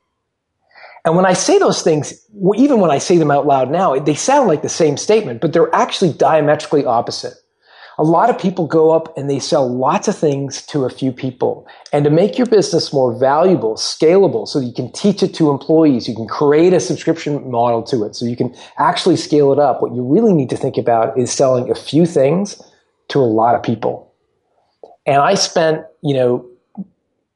And 1.05 1.15
when 1.15 1.25
I 1.25 1.33
say 1.33 1.59
those 1.59 1.81
things, 1.81 2.25
even 2.55 2.79
when 2.79 2.91
I 2.91 2.97
say 2.97 3.17
them 3.17 3.31
out 3.31 3.45
loud 3.45 3.71
now, 3.71 3.97
they 3.99 4.15
sound 4.15 4.47
like 4.47 4.61
the 4.61 4.69
same 4.69 4.97
statement, 4.97 5.41
but 5.41 5.53
they're 5.53 5.73
actually 5.73 6.13
diametrically 6.13 6.85
opposite. 6.85 7.33
A 7.99 8.03
lot 8.03 8.29
of 8.29 8.39
people 8.39 8.65
go 8.65 8.91
up 8.91 9.15
and 9.17 9.29
they 9.29 9.39
sell 9.39 9.67
lots 9.67 10.07
of 10.07 10.17
things 10.17 10.65
to 10.67 10.85
a 10.85 10.89
few 10.89 11.11
people. 11.11 11.67
And 11.91 12.05
to 12.05 12.09
make 12.09 12.37
your 12.37 12.47
business 12.47 12.93
more 12.93 13.13
valuable, 13.13 13.75
scalable, 13.75 14.47
so 14.47 14.59
you 14.59 14.71
can 14.71 14.89
teach 14.93 15.21
it 15.21 15.33
to 15.35 15.49
employees, 15.49 16.07
you 16.07 16.15
can 16.15 16.27
create 16.27 16.71
a 16.71 16.79
subscription 16.79 17.51
model 17.51 17.83
to 17.83 18.05
it, 18.05 18.15
so 18.15 18.25
you 18.25 18.37
can 18.37 18.55
actually 18.77 19.17
scale 19.17 19.51
it 19.51 19.59
up. 19.59 19.81
What 19.81 19.93
you 19.93 20.01
really 20.01 20.33
need 20.33 20.49
to 20.49 20.55
think 20.55 20.77
about 20.77 21.19
is 21.19 21.29
selling 21.29 21.69
a 21.69 21.75
few 21.75 22.05
things 22.05 22.61
to 23.09 23.19
a 23.19 23.27
lot 23.27 23.53
of 23.53 23.63
people. 23.63 24.13
And 25.05 25.17
I 25.17 25.33
spent, 25.33 25.85
you 26.01 26.13
know, 26.13 26.49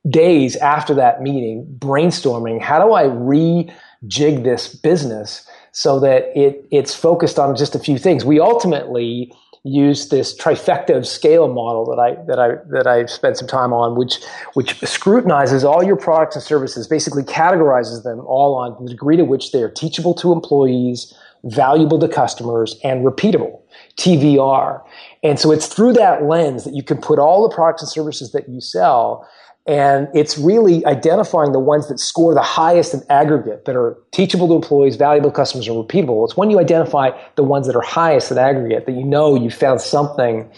days 0.10 0.55
after 0.58 0.93
that 0.93 1.22
meeting 1.22 1.65
brainstorming 1.79 2.62
how 2.62 2.86
do 2.86 2.93
I 2.93 3.03
rejig 3.03 4.43
this 4.43 4.74
business 4.74 5.48
so 5.72 6.00
that 6.00 6.32
it, 6.38 6.65
it's 6.72 6.93
focused 6.93 7.39
on 7.39 7.55
just 7.55 7.74
a 7.74 7.79
few 7.79 7.98
things. 7.98 8.24
We 8.24 8.39
ultimately 8.39 9.34
use 9.63 10.10
this 10.10 10.36
trifecta 10.36 10.96
of 10.96 11.08
scale 11.08 11.48
model 11.48 11.86
that 11.86 12.00
I 12.00 12.15
that 12.25 12.39
I 12.39 12.55
that 12.70 12.88
I 12.88 13.05
spent 13.05 13.38
some 13.38 13.48
time 13.48 13.72
on, 13.72 13.98
which 13.98 14.20
which 14.53 14.77
scrutinizes 14.82 15.63
all 15.63 15.84
your 15.84 15.96
products 15.96 16.36
and 16.36 16.43
services, 16.43 16.88
basically 16.88 17.24
categorizes 17.24 18.03
them 18.03 18.20
all 18.22 18.55
on 18.55 18.84
the 18.84 18.89
degree 18.89 19.17
to 19.17 19.24
which 19.24 19.51
they 19.51 19.63
are 19.63 19.70
teachable 19.70 20.13
to 20.15 20.34
employees, 20.34 21.13
valuable 21.46 21.98
to 22.00 22.10
customers, 22.10 22.77
and 22.84 23.05
repeatable. 23.05 23.62
TVR. 23.98 24.82
And 25.24 25.39
so 25.39 25.51
it's 25.51 25.67
through 25.67 25.93
that 25.93 26.24
lens 26.24 26.63
that 26.63 26.75
you 26.75 26.84
can 26.84 26.98
put 26.98 27.20
all 27.20 27.48
the 27.48 27.53
products 27.53 27.82
and 27.82 27.89
services 27.89 28.32
that 28.32 28.50
you 28.50 28.60
sell 28.60 29.27
and 29.65 30.10
it's 30.13 30.38
really 30.38 30.86
identifying 30.86 31.53
the 31.53 31.60
ones 31.60 31.88
that 31.88 32.00
score 32.00 32.34
the 32.34 32.41
highest 32.41 32.93
in 32.93 33.01
aggregate 33.10 33.63
that 33.65 33.75
are 33.75 33.98
teachable 34.12 34.48
to 34.50 34.55
employees, 34.55 34.98
valuable 34.98 35.29
to 35.29 35.36
customers, 35.36 35.67
and 35.67 35.77
repeatable. 35.77 36.25
It's 36.25 36.36
when 36.36 36.50
you 36.50 36.60
identify 36.60 37.12
the 37.36 37.43
ones 37.43 37.67
that 37.67 37.75
are 37.75 37.82
highest 37.82 38.29
in 38.32 38.38
aggregate 38.38 38.86
that 38.86 38.91
you 38.91 39.05
know 39.05 39.36
you 39.36 39.50
found 39.50 39.79
something 39.79 40.50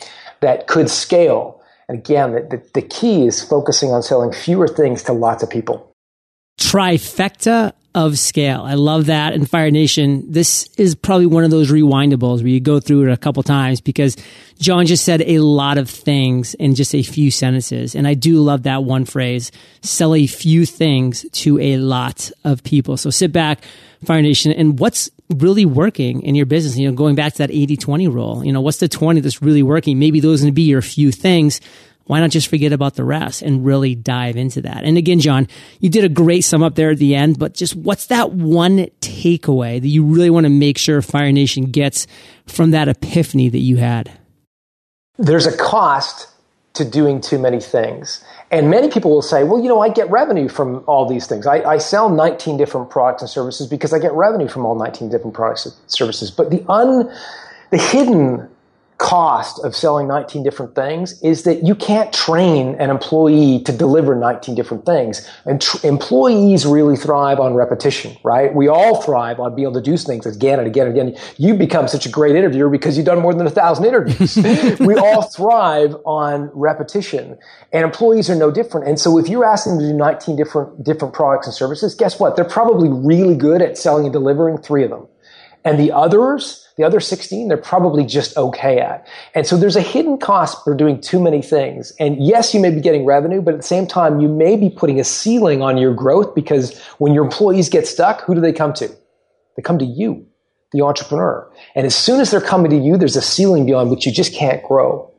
that 0.42 0.68
could 0.68 0.90
scale. 0.90 1.62
And 1.88 2.00
again, 2.00 2.34
the, 2.34 2.42
the, 2.42 2.82
the 2.82 2.82
key 2.82 3.28
is 3.28 3.44
focusing 3.44 3.92
on 3.92 4.02
selling 4.02 4.32
fewer 4.32 4.68
things 4.68 5.04
to 5.04 5.14
lots 5.14 5.44
of 5.44 5.52
people. 5.52 5.95
Trifecta 6.58 7.74
of 7.96 8.20
scale. 8.20 8.62
I 8.62 8.74
love 8.74 9.06
that. 9.06 9.34
And 9.34 9.50
Fire 9.50 9.72
Nation, 9.72 10.30
this 10.30 10.68
is 10.78 10.96
probably 10.96 11.26
one 11.26 11.46
of 11.46 11.50
those 11.50 11.72
rewindables 11.72 12.40
where 12.40 12.50
you 12.50 12.60
go 12.60 12.82
through 12.82 13.08
it 13.08 13.14
a 13.14 13.18
couple 13.18 13.42
times 13.42 13.80
because 13.80 14.18
John 14.60 14.86
just 14.86 15.06
said 15.06 15.22
a 15.22 15.40
lot 15.40 15.78
of 15.78 15.90
things 15.90 16.54
in 16.56 16.76
just 16.76 16.94
a 16.94 17.04
few 17.04 17.32
sentences. 17.32 17.96
And 17.96 18.06
I 18.06 18.14
do 18.14 18.42
love 18.42 18.64
that 18.64 18.84
one 18.84 19.06
phrase, 19.06 19.50
sell 19.82 20.14
a 20.14 20.28
few 20.28 20.66
things 20.66 21.26
to 21.32 21.58
a 21.60 21.78
lot 21.78 22.32
of 22.44 22.64
people. 22.64 22.98
So 22.98 23.10
sit 23.10 23.32
back, 23.32 23.64
Fire 24.04 24.22
Nation, 24.22 24.52
and 24.52 24.78
what's 24.78 25.10
really 25.30 25.66
working 25.66 26.22
in 26.22 26.36
your 26.36 26.46
business? 26.46 26.78
You 26.78 26.90
know, 26.90 26.96
going 26.96 27.16
back 27.16 27.32
to 27.34 27.38
that 27.40 27.52
80 27.52 27.78
20 27.78 28.08
rule, 28.10 28.46
you 28.46 28.52
know, 28.52 28.62
what's 28.62 28.80
the 28.80 28.90
20 28.90 29.22
that's 29.22 29.42
really 29.42 29.64
working? 29.64 30.00
Maybe 30.00 30.20
those 30.20 30.42
are 30.42 30.44
going 30.44 30.52
to 30.52 30.56
be 30.56 30.64
your 30.64 30.82
few 30.82 31.14
things 31.14 31.62
why 32.06 32.20
not 32.20 32.30
just 32.30 32.48
forget 32.48 32.72
about 32.72 32.96
the 32.96 33.04
rest 33.04 33.42
and 33.42 33.66
really 33.66 33.96
dive 33.96 34.36
into 34.36 34.62
that? 34.62 34.84
And 34.84 34.98
again, 34.98 35.20
John, 35.20 35.48
you 35.80 35.90
did 35.90 36.04
a 36.04 36.10
great 36.10 36.42
sum 36.42 36.62
up 36.62 36.76
there 36.76 36.92
at 36.92 36.98
the 36.98 37.16
end, 37.16 37.40
but 37.40 37.54
just 37.54 37.76
what's 37.76 38.08
that 38.08 38.32
one 38.32 38.88
takeaway 39.02 39.82
that 39.82 39.88
you 39.88 40.04
really 40.04 40.30
want 40.30 40.46
to 40.46 40.52
make 40.52 40.78
sure 40.78 41.02
Fire 41.02 41.32
Nation 41.32 41.66
gets 41.72 42.06
from 42.46 42.72
that 42.72 42.88
epiphany 42.88 43.50
that 43.50 43.60
you 43.60 43.78
had? 43.78 44.12
There's 45.18 45.48
a 45.48 45.58
cost 45.58 46.28
to 46.76 46.86
doing 46.86 47.22
too 47.22 47.40
many 47.40 47.60
things. 47.60 48.24
And 48.52 48.70
many 48.70 48.90
people 48.90 49.10
will 49.10 49.22
say, 49.22 49.44
well, 49.44 49.62
you 49.62 49.68
know, 49.68 49.82
I 49.82 49.90
get 49.90 50.10
revenue 50.12 50.50
from 50.50 50.84
all 50.88 51.08
these 51.08 51.26
things. 51.26 51.48
I, 51.48 51.64
I, 51.64 51.78
sell 51.78 52.10
19 52.10 52.58
different 52.58 52.90
products 52.90 53.22
and 53.22 53.30
services 53.30 53.68
because 53.68 53.94
I 53.94 54.00
get 54.00 54.12
revenue 54.12 54.48
from 54.48 54.66
all 54.66 54.76
19 54.76 55.10
different 55.10 55.34
products 55.34 55.66
and 55.66 55.74
services. 55.88 56.32
But 56.32 56.52
the 56.52 56.64
un, 56.70 57.10
the 57.72 57.78
hidden 57.78 58.50
cost 58.98 59.64
of 59.66 59.76
selling 59.76 60.08
19 60.08 60.44
different 60.44 60.74
things 60.74 61.22
is 61.22 61.44
that 61.44 61.64
you 61.64 61.76
can't 61.76 62.14
train 62.14 62.76
an 62.76 62.90
employee 62.90 63.62
to 63.64 63.72
deliver 63.72 64.16
19 64.16 64.56
different 64.56 64.86
things. 64.86 65.30
And 65.46 65.62
tr- 65.62 65.86
employees 65.86 66.66
really 66.66 66.96
thrive 66.96 67.40
on 67.40 67.54
repetition, 67.56 68.16
right? 68.24 68.54
We 68.56 68.68
all 68.68 69.02
thrive 69.02 69.40
on 69.40 69.54
being 69.54 69.68
able 69.68 69.82
to 69.82 69.82
do 69.82 69.98
things 69.98 70.26
again 70.26 70.60
and 70.60 70.68
again 70.68 70.88
and 70.88 70.98
again. 70.98 71.22
You 71.38 71.56
become 71.56 71.88
such 71.88 72.06
a 72.06 72.10
great 72.10 72.36
interviewer 72.36 72.70
because 72.70 72.96
you've 72.96 73.06
done 73.06 73.20
more 73.20 73.34
than 73.34 73.46
a 73.46 73.52
thousand 73.52 73.86
interviews. 73.86 74.38
we 74.80 74.96
all 74.96 75.24
thrive 75.24 75.96
on 76.06 76.50
repetition 76.54 77.38
and 77.74 77.84
employees 77.84 78.30
are 78.30 78.36
no 78.36 78.50
different. 78.50 78.88
And 78.88 79.00
so 79.00 79.18
if 79.18 79.28
you're 79.28 79.46
asking 79.46 79.74
them 79.74 79.82
to 79.82 79.88
do 79.92 79.98
19 79.98 80.36
different, 80.38 80.84
different 80.84 81.14
products 81.14 81.48
and 81.48 81.54
services, 81.54 81.96
guess 81.96 82.20
what? 82.20 82.36
They're 82.36 82.46
probably 82.46 82.90
really 82.90 83.36
good 83.36 83.62
at 83.62 83.78
selling 83.78 84.06
and 84.06 84.14
delivering 84.14 84.60
three 84.60 84.84
of 84.84 84.90
them. 84.90 85.08
And 85.66 85.80
the 85.80 85.92
others, 85.92 86.66
the 86.78 86.84
other 86.84 87.00
16, 87.00 87.48
they're 87.48 87.58
probably 87.58 88.06
just 88.06 88.38
okay 88.38 88.80
at. 88.80 89.08
And 89.34 89.48
so 89.48 89.58
there's 89.58 89.76
a 89.76 89.82
hidden 89.82 90.20
cost 90.20 90.64
for 90.64 90.76
doing 90.76 91.02
too 91.02 91.20
many 91.20 91.42
things. 91.42 91.92
And 92.00 92.24
yes, 92.24 92.54
you 92.54 92.60
may 92.60 92.70
be 92.70 92.80
getting 92.80 93.04
revenue, 93.04 93.42
but 93.42 93.56
at 93.56 93.62
the 93.62 93.68
same 93.68 93.88
time, 93.88 94.22
you 94.22 94.30
may 94.30 94.56
be 94.56 94.70
putting 94.70 95.00
a 95.00 95.04
ceiling 95.04 95.64
on 95.64 95.78
your 95.78 95.94
growth 95.94 96.36
because 96.36 96.80
when 97.00 97.14
your 97.14 97.24
employees 97.26 97.68
get 97.68 97.88
stuck, 97.88 98.22
who 98.22 98.36
do 98.36 98.42
they 98.42 98.54
come 98.54 98.74
to? 98.74 98.88
They 99.56 99.64
come 99.64 99.80
to 99.80 99.86
you, 99.86 100.28
the 100.72 100.82
entrepreneur. 100.82 101.52
And 101.76 101.88
as 101.88 101.96
soon 101.96 102.22
as 102.22 102.30
they're 102.30 102.42
coming 102.42 102.70
to 102.70 102.78
you, 102.78 102.98
there's 102.98 103.16
a 103.16 103.22
ceiling 103.22 103.66
beyond 103.66 103.90
which 103.90 104.06
you 104.06 104.12
just 104.12 104.34
can't 104.34 104.64
grow. 104.64 105.12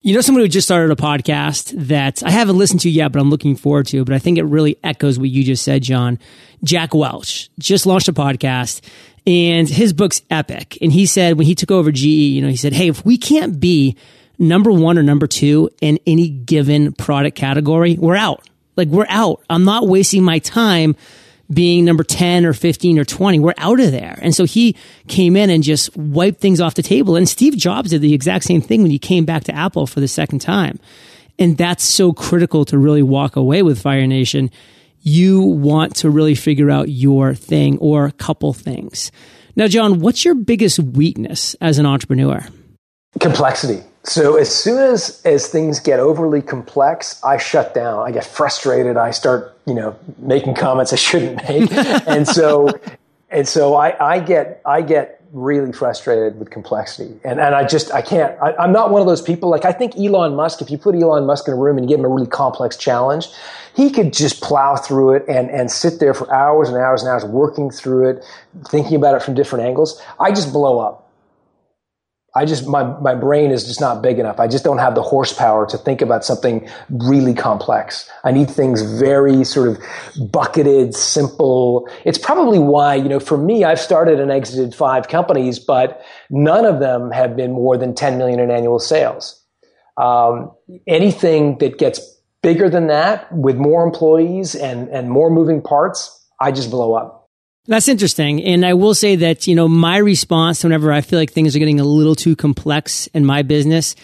You 0.00 0.14
know, 0.14 0.20
someone 0.20 0.44
who 0.44 0.48
just 0.48 0.66
started 0.66 0.90
a 0.90 1.00
podcast 1.00 1.72
that 1.88 2.22
I 2.22 2.30
haven't 2.30 2.58
listened 2.58 2.80
to 2.80 2.90
yet, 2.90 3.10
but 3.10 3.20
I'm 3.20 3.30
looking 3.30 3.56
forward 3.56 3.86
to, 3.86 4.04
but 4.04 4.14
I 4.14 4.18
think 4.18 4.36
it 4.36 4.44
really 4.44 4.76
echoes 4.84 5.18
what 5.18 5.30
you 5.30 5.42
just 5.44 5.64
said, 5.64 5.82
John. 5.82 6.18
Jack 6.62 6.94
Welch 6.94 7.48
just 7.58 7.86
launched 7.86 8.08
a 8.08 8.12
podcast 8.12 8.82
and 9.26 9.68
his 9.68 9.92
book's 9.92 10.22
epic. 10.30 10.78
And 10.80 10.92
he 10.92 11.06
said 11.06 11.38
when 11.38 11.46
he 11.46 11.54
took 11.54 11.70
over 11.70 11.90
GE, 11.90 12.04
you 12.04 12.42
know, 12.42 12.48
he 12.48 12.56
said, 12.56 12.72
Hey, 12.72 12.88
if 12.88 13.04
we 13.04 13.16
can't 13.16 13.58
be 13.58 13.96
number 14.38 14.70
one 14.70 14.98
or 14.98 15.02
number 15.02 15.26
two 15.26 15.70
in 15.80 15.98
any 16.06 16.28
given 16.28 16.92
product 16.92 17.36
category, 17.36 17.96
we're 17.98 18.16
out. 18.16 18.46
Like 18.76 18.88
we're 18.88 19.06
out. 19.08 19.42
I'm 19.48 19.64
not 19.64 19.86
wasting 19.86 20.22
my 20.22 20.40
time 20.40 20.96
being 21.52 21.84
number 21.84 22.02
10 22.02 22.46
or 22.46 22.52
15 22.52 22.98
or 22.98 23.04
20. 23.04 23.38
We're 23.38 23.54
out 23.58 23.78
of 23.78 23.92
there. 23.92 24.18
And 24.20 24.34
so 24.34 24.44
he 24.44 24.76
came 25.08 25.36
in 25.36 25.50
and 25.50 25.62
just 25.62 25.94
wiped 25.96 26.40
things 26.40 26.60
off 26.60 26.74
the 26.74 26.82
table. 26.82 27.16
And 27.16 27.28
Steve 27.28 27.56
Jobs 27.56 27.90
did 27.90 28.00
the 28.00 28.14
exact 28.14 28.44
same 28.44 28.60
thing 28.60 28.82
when 28.82 28.90
he 28.90 28.98
came 28.98 29.24
back 29.24 29.44
to 29.44 29.54
Apple 29.54 29.86
for 29.86 30.00
the 30.00 30.08
second 30.08 30.40
time. 30.40 30.80
And 31.38 31.56
that's 31.58 31.84
so 31.84 32.12
critical 32.12 32.64
to 32.66 32.78
really 32.78 33.02
walk 33.02 33.36
away 33.36 33.62
with 33.62 33.80
Fire 33.80 34.06
Nation 34.06 34.50
you 35.04 35.42
want 35.42 35.94
to 35.96 36.10
really 36.10 36.34
figure 36.34 36.70
out 36.70 36.88
your 36.88 37.34
thing 37.34 37.78
or 37.78 38.06
a 38.06 38.12
couple 38.12 38.52
things. 38.54 39.12
Now, 39.54 39.68
John, 39.68 40.00
what's 40.00 40.24
your 40.24 40.34
biggest 40.34 40.78
weakness 40.78 41.54
as 41.60 41.78
an 41.78 41.86
entrepreneur? 41.86 42.44
Complexity. 43.20 43.82
So 44.02 44.36
as 44.36 44.52
soon 44.54 44.78
as 44.78 45.22
as 45.24 45.46
things 45.46 45.78
get 45.78 46.00
overly 46.00 46.42
complex, 46.42 47.22
I 47.22 47.36
shut 47.36 47.74
down. 47.74 48.06
I 48.06 48.10
get 48.10 48.24
frustrated. 48.24 48.96
I 48.96 49.12
start, 49.12 49.56
you 49.66 49.74
know, 49.74 49.96
making 50.18 50.54
comments 50.54 50.92
I 50.92 50.96
shouldn't 50.96 51.36
make. 51.48 51.70
and 52.06 52.26
so 52.26 52.70
and 53.30 53.46
so 53.46 53.74
I, 53.74 54.14
I 54.14 54.20
get 54.20 54.60
I 54.66 54.82
get 54.82 55.23
really 55.34 55.72
frustrated 55.72 56.38
with 56.38 56.50
complexity. 56.50 57.12
And, 57.24 57.40
and 57.40 57.56
I 57.56 57.66
just, 57.66 57.92
I 57.92 58.02
can't, 58.02 58.40
I, 58.40 58.64
am 58.64 58.72
not 58.72 58.90
one 58.90 59.00
of 59.00 59.08
those 59.08 59.20
people. 59.20 59.50
Like, 59.50 59.64
I 59.64 59.72
think 59.72 59.96
Elon 59.96 60.36
Musk, 60.36 60.62
if 60.62 60.70
you 60.70 60.78
put 60.78 60.94
Elon 60.94 61.26
Musk 61.26 61.48
in 61.48 61.54
a 61.54 61.56
room 61.56 61.76
and 61.76 61.84
you 61.84 61.88
give 61.88 61.98
him 61.98 62.06
a 62.06 62.08
really 62.08 62.28
complex 62.28 62.76
challenge, 62.76 63.26
he 63.74 63.90
could 63.90 64.12
just 64.12 64.40
plow 64.40 64.76
through 64.76 65.14
it 65.14 65.24
and, 65.28 65.50
and 65.50 65.72
sit 65.72 65.98
there 65.98 66.14
for 66.14 66.32
hours 66.32 66.68
and 66.68 66.78
hours 66.78 67.02
and 67.02 67.10
hours 67.10 67.24
working 67.24 67.68
through 67.68 68.10
it, 68.10 68.24
thinking 68.68 68.94
about 68.94 69.16
it 69.16 69.22
from 69.22 69.34
different 69.34 69.64
angles. 69.64 70.00
I 70.20 70.30
just 70.30 70.52
blow 70.52 70.78
up. 70.78 71.03
I 72.36 72.44
just, 72.44 72.66
my, 72.66 72.82
my 73.00 73.14
brain 73.14 73.52
is 73.52 73.64
just 73.64 73.80
not 73.80 74.02
big 74.02 74.18
enough. 74.18 74.40
I 74.40 74.48
just 74.48 74.64
don't 74.64 74.78
have 74.78 74.96
the 74.96 75.02
horsepower 75.02 75.66
to 75.66 75.78
think 75.78 76.02
about 76.02 76.24
something 76.24 76.68
really 76.90 77.32
complex. 77.32 78.10
I 78.24 78.32
need 78.32 78.50
things 78.50 78.82
very 78.82 79.44
sort 79.44 79.68
of 79.68 80.30
bucketed, 80.32 80.96
simple. 80.96 81.88
It's 82.04 82.18
probably 82.18 82.58
why, 82.58 82.96
you 82.96 83.08
know, 83.08 83.20
for 83.20 83.38
me, 83.38 83.62
I've 83.62 83.78
started 83.78 84.18
and 84.18 84.32
exited 84.32 84.74
five 84.74 85.06
companies, 85.06 85.60
but 85.60 86.02
none 86.28 86.64
of 86.64 86.80
them 86.80 87.12
have 87.12 87.36
been 87.36 87.52
more 87.52 87.76
than 87.76 87.94
10 87.94 88.18
million 88.18 88.40
in 88.40 88.50
annual 88.50 88.80
sales. 88.80 89.40
Um, 89.96 90.50
anything 90.88 91.58
that 91.58 91.78
gets 91.78 92.00
bigger 92.42 92.68
than 92.68 92.88
that 92.88 93.30
with 93.32 93.56
more 93.56 93.84
employees 93.84 94.56
and, 94.56 94.88
and 94.88 95.08
more 95.08 95.30
moving 95.30 95.62
parts, 95.62 96.20
I 96.40 96.50
just 96.50 96.70
blow 96.70 96.94
up. 96.94 97.23
That's 97.66 97.88
interesting. 97.88 98.42
And 98.44 98.64
I 98.64 98.74
will 98.74 98.94
say 98.94 99.16
that, 99.16 99.46
you 99.46 99.54
know, 99.54 99.68
my 99.68 99.96
response 99.96 100.62
whenever 100.62 100.92
I 100.92 101.00
feel 101.00 101.18
like 101.18 101.32
things 101.32 101.56
are 101.56 101.58
getting 101.58 101.80
a 101.80 101.84
little 101.84 102.14
too 102.14 102.36
complex 102.36 103.06
in 103.08 103.24
my 103.24 103.40
business, 103.40 103.96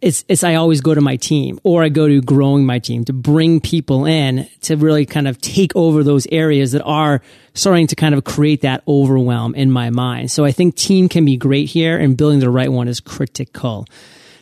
it's, 0.00 0.24
it's 0.28 0.44
I 0.44 0.54
always 0.54 0.80
go 0.80 0.94
to 0.94 1.00
my 1.00 1.16
team 1.16 1.58
or 1.64 1.82
I 1.82 1.88
go 1.88 2.06
to 2.06 2.20
growing 2.20 2.64
my 2.64 2.78
team 2.78 3.04
to 3.06 3.12
bring 3.12 3.60
people 3.60 4.04
in 4.04 4.48
to 4.62 4.76
really 4.76 5.04
kind 5.04 5.26
of 5.26 5.40
take 5.40 5.74
over 5.74 6.04
those 6.04 6.28
areas 6.30 6.72
that 6.72 6.82
are 6.82 7.22
starting 7.54 7.88
to 7.88 7.96
kind 7.96 8.14
of 8.14 8.22
create 8.22 8.62
that 8.62 8.84
overwhelm 8.86 9.54
in 9.56 9.70
my 9.70 9.90
mind. 9.90 10.30
So 10.30 10.44
I 10.44 10.52
think 10.52 10.76
team 10.76 11.08
can 11.08 11.24
be 11.24 11.36
great 11.36 11.68
here 11.68 11.98
and 11.98 12.16
building 12.16 12.38
the 12.38 12.50
right 12.50 12.70
one 12.70 12.86
is 12.86 13.00
critical. 13.00 13.86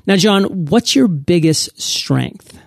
Now, 0.06 0.16
John, 0.16 0.66
what's 0.66 0.94
your 0.94 1.08
biggest 1.08 1.80
strength? 1.80 2.58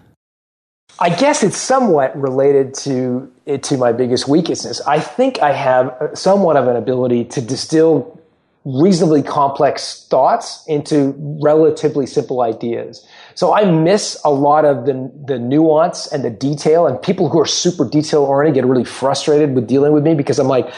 I 1.04 1.10
guess 1.10 1.44
it's 1.44 1.58
somewhat 1.58 2.18
related 2.18 2.74
to 2.86 3.30
eh, 3.46 3.58
to 3.58 3.76
my 3.76 3.92
biggest 3.92 4.30
weakness. 4.30 4.80
I 4.88 5.02
think 5.02 5.38
I 5.40 5.52
have 5.52 5.94
eh, 6.00 6.16
somewhat 6.16 6.56
of 6.56 6.70
an 6.70 6.78
ability 6.78 7.26
to 7.26 7.42
distill 7.42 8.22
reasonably 8.64 9.22
complex 9.22 10.08
thoughts 10.10 10.64
into 10.66 11.14
relatively 11.44 12.06
simple 12.06 12.40
ideas. 12.40 13.06
So 13.36 13.54
I 13.54 13.70
miss 13.70 14.18
a 14.24 14.32
lot 14.32 14.64
of 14.64 14.86
the, 14.86 15.12
the 15.28 15.38
nuance 15.38 16.08
and 16.08 16.24
the 16.24 16.30
detail 16.30 16.88
and 16.88 17.02
people 17.02 17.28
who 17.28 17.38
are 17.38 17.46
super 17.46 17.84
detail 17.84 18.22
oriented 18.24 18.64
get 18.64 18.70
really 18.70 18.86
frustrated 18.86 19.56
with 19.56 19.68
dealing 19.68 19.92
with 19.92 20.06
me 20.06 20.16
because 20.16 20.40
I'm 20.40 20.48
like, 20.48 20.74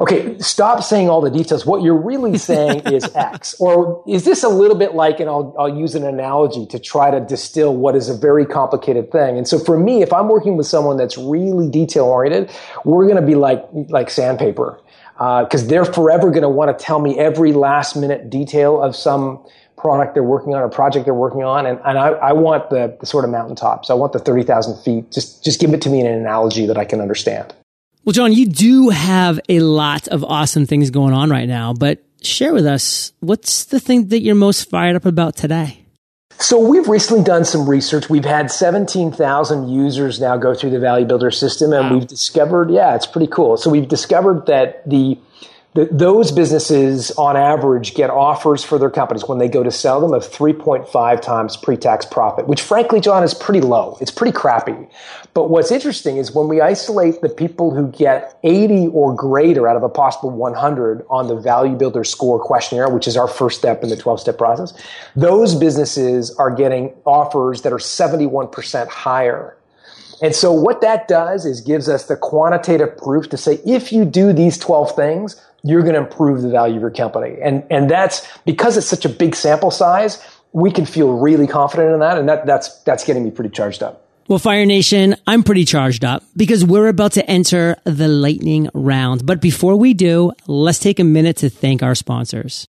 okay, 0.00 0.38
stop 0.38 0.82
saying 0.82 1.10
all 1.10 1.20
the 1.20 1.30
details. 1.30 1.66
What 1.66 1.82
you're 1.82 2.00
really 2.00 2.38
saying 2.50 2.80
is 2.86 3.04
X. 3.14 3.54
Or 3.60 4.02
is 4.08 4.24
this 4.24 4.42
a 4.42 4.48
little 4.48 4.76
bit 4.76 4.94
like, 4.94 5.20
and 5.20 5.28
I'll, 5.28 5.54
I'll 5.58 5.76
use 5.76 5.94
an 5.94 6.04
analogy 6.04 6.66
to 6.66 6.78
try 6.78 7.10
to 7.10 7.20
distill 7.20 7.76
what 7.76 7.94
is 7.94 8.08
a 8.08 8.16
very 8.16 8.46
complicated 8.46 9.12
thing. 9.12 9.36
And 9.36 9.46
so 9.46 9.58
for 9.58 9.78
me, 9.78 10.02
if 10.02 10.12
I'm 10.12 10.28
working 10.28 10.56
with 10.56 10.66
someone 10.66 10.96
that's 10.96 11.18
really 11.18 11.68
detail 11.68 12.04
oriented, 12.04 12.50
we're 12.84 13.04
going 13.04 13.20
to 13.20 13.26
be 13.26 13.34
like, 13.34 13.64
like 13.72 14.10
sandpaper. 14.10 14.80
Because 15.18 15.64
uh, 15.64 15.66
they're 15.66 15.84
forever 15.84 16.30
going 16.30 16.42
to 16.42 16.48
want 16.48 16.76
to 16.76 16.82
tell 16.84 16.98
me 16.98 17.18
every 17.18 17.52
last 17.52 17.94
minute 17.94 18.30
detail 18.30 18.82
of 18.82 18.96
some 18.96 19.44
product 19.76 20.14
they're 20.14 20.22
working 20.22 20.54
on 20.54 20.62
or 20.62 20.68
project 20.70 21.04
they're 21.04 21.12
working 21.12 21.42
on. 21.42 21.66
And, 21.66 21.78
and 21.84 21.98
I, 21.98 22.08
I 22.08 22.32
want 22.32 22.70
the, 22.70 22.96
the 23.00 23.06
sort 23.06 23.24
of 23.24 23.30
mountaintops. 23.30 23.90
I 23.90 23.94
want 23.94 24.14
the 24.14 24.18
30,000 24.18 24.82
feet. 24.82 25.12
Just, 25.12 25.44
just 25.44 25.60
give 25.60 25.74
it 25.74 25.82
to 25.82 25.90
me 25.90 26.00
in 26.00 26.06
an 26.06 26.18
analogy 26.18 26.64
that 26.66 26.78
I 26.78 26.86
can 26.86 27.02
understand. 27.02 27.54
Well, 28.04 28.12
John, 28.14 28.32
you 28.32 28.46
do 28.46 28.88
have 28.88 29.38
a 29.48 29.60
lot 29.60 30.08
of 30.08 30.24
awesome 30.24 30.66
things 30.66 30.90
going 30.90 31.12
on 31.12 31.28
right 31.28 31.46
now, 31.46 31.74
but 31.74 32.02
share 32.22 32.54
with 32.54 32.66
us 32.66 33.12
what's 33.20 33.64
the 33.64 33.78
thing 33.78 34.08
that 34.08 34.20
you're 34.20 34.34
most 34.34 34.70
fired 34.70 34.96
up 34.96 35.04
about 35.04 35.36
today? 35.36 35.84
So 36.38 36.58
we've 36.58 36.88
recently 36.88 37.22
done 37.22 37.44
some 37.44 37.68
research. 37.68 38.08
We've 38.08 38.24
had 38.24 38.50
17,000 38.50 39.68
users 39.68 40.18
now 40.18 40.38
go 40.38 40.54
through 40.54 40.70
the 40.70 40.80
Value 40.80 41.04
Builder 41.04 41.30
system 41.30 41.74
and 41.74 41.90
wow. 41.90 41.98
we've 41.98 42.06
discovered, 42.06 42.70
yeah, 42.70 42.94
it's 42.94 43.06
pretty 43.06 43.26
cool. 43.26 43.58
So 43.58 43.68
we've 43.68 43.88
discovered 43.88 44.46
that 44.46 44.88
the 44.88 45.18
those 45.74 46.32
businesses 46.32 47.12
on 47.12 47.36
average 47.36 47.94
get 47.94 48.10
offers 48.10 48.64
for 48.64 48.76
their 48.76 48.90
companies 48.90 49.28
when 49.28 49.38
they 49.38 49.48
go 49.48 49.62
to 49.62 49.70
sell 49.70 50.00
them 50.00 50.12
of 50.12 50.24
3.5 50.24 51.22
times 51.22 51.56
pre-tax 51.56 52.04
profit, 52.04 52.48
which 52.48 52.60
frankly, 52.60 53.00
John, 53.00 53.22
is 53.22 53.34
pretty 53.34 53.60
low. 53.60 53.96
It's 54.00 54.10
pretty 54.10 54.32
crappy. 54.32 54.88
But 55.32 55.48
what's 55.48 55.70
interesting 55.70 56.16
is 56.16 56.32
when 56.34 56.48
we 56.48 56.60
isolate 56.60 57.20
the 57.20 57.28
people 57.28 57.72
who 57.72 57.86
get 57.92 58.36
80 58.42 58.88
or 58.88 59.14
greater 59.14 59.68
out 59.68 59.76
of 59.76 59.84
a 59.84 59.88
possible 59.88 60.30
100 60.30 61.06
on 61.08 61.28
the 61.28 61.36
value 61.36 61.76
builder 61.76 62.02
score 62.02 62.40
questionnaire, 62.40 62.88
which 62.88 63.06
is 63.06 63.16
our 63.16 63.28
first 63.28 63.60
step 63.60 63.84
in 63.84 63.90
the 63.90 63.96
12 63.96 64.20
step 64.20 64.38
process, 64.38 64.72
those 65.14 65.54
businesses 65.54 66.34
are 66.34 66.50
getting 66.50 66.92
offers 67.06 67.62
that 67.62 67.72
are 67.72 67.78
71% 67.78 68.88
higher 68.88 69.56
and 70.22 70.34
so 70.34 70.52
what 70.52 70.82
that 70.82 71.08
does 71.08 71.46
is 71.46 71.60
gives 71.60 71.88
us 71.88 72.06
the 72.06 72.16
quantitative 72.16 72.96
proof 72.98 73.30
to 73.30 73.36
say 73.36 73.54
if 73.64 73.92
you 73.92 74.04
do 74.04 74.32
these 74.32 74.58
12 74.58 74.94
things, 74.94 75.40
you're 75.62 75.82
going 75.82 75.94
to 75.94 76.00
improve 76.00 76.42
the 76.42 76.50
value 76.50 76.76
of 76.76 76.82
your 76.82 76.90
company. 76.90 77.36
And, 77.42 77.64
and 77.70 77.90
that's 77.90 78.26
because 78.44 78.76
it's 78.76 78.86
such 78.86 79.04
a 79.04 79.08
big 79.08 79.34
sample 79.34 79.70
size, 79.70 80.24
we 80.52 80.70
can 80.70 80.86
feel 80.86 81.12
really 81.12 81.46
confident 81.46 81.92
in 81.92 82.00
that. 82.00 82.18
And 82.18 82.28
that, 82.28 82.46
that's, 82.46 82.78
that's 82.82 83.04
getting 83.04 83.24
me 83.24 83.30
pretty 83.30 83.50
charged 83.50 83.82
up. 83.82 84.06
Well, 84.28 84.38
Fire 84.38 84.64
Nation, 84.64 85.16
I'm 85.26 85.42
pretty 85.42 85.64
charged 85.64 86.04
up 86.04 86.22
because 86.36 86.64
we're 86.64 86.86
about 86.86 87.12
to 87.12 87.28
enter 87.28 87.76
the 87.84 88.06
lightning 88.06 88.68
round. 88.74 89.26
But 89.26 89.40
before 89.40 89.76
we 89.76 89.92
do, 89.92 90.32
let's 90.46 90.78
take 90.78 91.00
a 91.00 91.04
minute 91.04 91.38
to 91.38 91.50
thank 91.50 91.82
our 91.82 91.96
sponsors. 91.96 92.66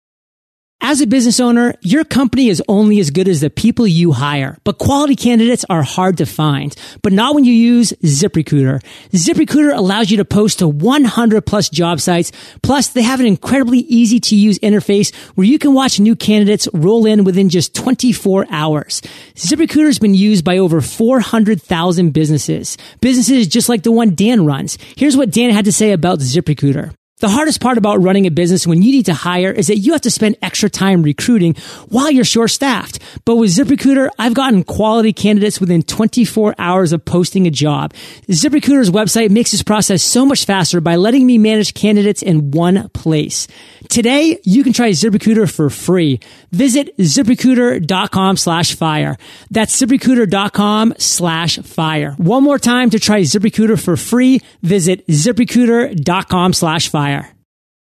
As 0.86 1.00
a 1.00 1.06
business 1.06 1.40
owner, 1.40 1.74
your 1.80 2.04
company 2.04 2.50
is 2.50 2.62
only 2.68 3.00
as 3.00 3.10
good 3.10 3.26
as 3.26 3.40
the 3.40 3.48
people 3.48 3.86
you 3.86 4.12
hire, 4.12 4.58
but 4.64 4.76
quality 4.76 5.16
candidates 5.16 5.64
are 5.70 5.82
hard 5.82 6.18
to 6.18 6.26
find, 6.26 6.76
but 7.00 7.14
not 7.14 7.34
when 7.34 7.46
you 7.46 7.54
use 7.54 7.94
ZipRecruiter. 8.04 8.84
ZipRecruiter 9.12 9.74
allows 9.74 10.10
you 10.10 10.18
to 10.18 10.26
post 10.26 10.58
to 10.58 10.68
100 10.68 11.46
plus 11.46 11.70
job 11.70 12.02
sites. 12.02 12.32
Plus, 12.62 12.88
they 12.88 13.00
have 13.00 13.18
an 13.18 13.24
incredibly 13.24 13.78
easy 13.78 14.20
to 14.20 14.36
use 14.36 14.58
interface 14.58 15.14
where 15.36 15.46
you 15.46 15.58
can 15.58 15.72
watch 15.72 15.98
new 15.98 16.14
candidates 16.14 16.68
roll 16.74 17.06
in 17.06 17.24
within 17.24 17.48
just 17.48 17.74
24 17.74 18.44
hours. 18.50 19.00
ZipRecruiter 19.36 19.86
has 19.86 19.98
been 19.98 20.12
used 20.12 20.44
by 20.44 20.58
over 20.58 20.82
400,000 20.82 22.10
businesses. 22.10 22.76
Businesses 23.00 23.48
just 23.48 23.70
like 23.70 23.84
the 23.84 23.90
one 23.90 24.14
Dan 24.14 24.44
runs. 24.44 24.76
Here's 24.98 25.16
what 25.16 25.30
Dan 25.30 25.48
had 25.48 25.64
to 25.64 25.72
say 25.72 25.92
about 25.92 26.18
ZipRecruiter. 26.18 26.92
The 27.20 27.28
hardest 27.28 27.60
part 27.60 27.78
about 27.78 28.02
running 28.02 28.26
a 28.26 28.30
business 28.32 28.66
when 28.66 28.82
you 28.82 28.90
need 28.90 29.06
to 29.06 29.14
hire 29.14 29.52
is 29.52 29.68
that 29.68 29.78
you 29.78 29.92
have 29.92 30.00
to 30.00 30.10
spend 30.10 30.36
extra 30.42 30.68
time 30.68 31.04
recruiting 31.04 31.54
while 31.88 32.10
you're 32.10 32.24
short 32.24 32.50
staffed. 32.50 32.98
But 33.24 33.36
with 33.36 33.54
ZipRecruiter, 33.54 34.08
I've 34.18 34.34
gotten 34.34 34.64
quality 34.64 35.12
candidates 35.12 35.60
within 35.60 35.84
24 35.84 36.56
hours 36.58 36.92
of 36.92 37.04
posting 37.04 37.46
a 37.46 37.52
job. 37.52 37.94
ZipRecruiter's 38.28 38.90
website 38.90 39.30
makes 39.30 39.52
this 39.52 39.62
process 39.62 40.02
so 40.02 40.26
much 40.26 40.44
faster 40.44 40.80
by 40.80 40.96
letting 40.96 41.24
me 41.24 41.38
manage 41.38 41.74
candidates 41.74 42.20
in 42.20 42.50
one 42.50 42.88
place. 42.88 43.46
Today, 43.88 44.40
you 44.42 44.64
can 44.64 44.72
try 44.72 44.90
ZipRecruiter 44.90 45.48
for 45.48 45.70
free. 45.70 46.18
Visit 46.50 46.96
ziprecruiter.com 46.98 48.36
slash 48.36 48.74
fire. 48.74 49.16
That's 49.52 49.80
ziprecruiter.com 49.80 50.94
slash 50.98 51.58
fire. 51.58 52.12
One 52.14 52.42
more 52.42 52.58
time 52.58 52.90
to 52.90 52.98
try 52.98 53.20
ZipRecruiter 53.20 53.80
for 53.80 53.96
free. 53.96 54.40
Visit 54.62 55.06
ziprecruiter.com 55.06 56.52
slash 56.54 56.88
fire. 56.88 57.03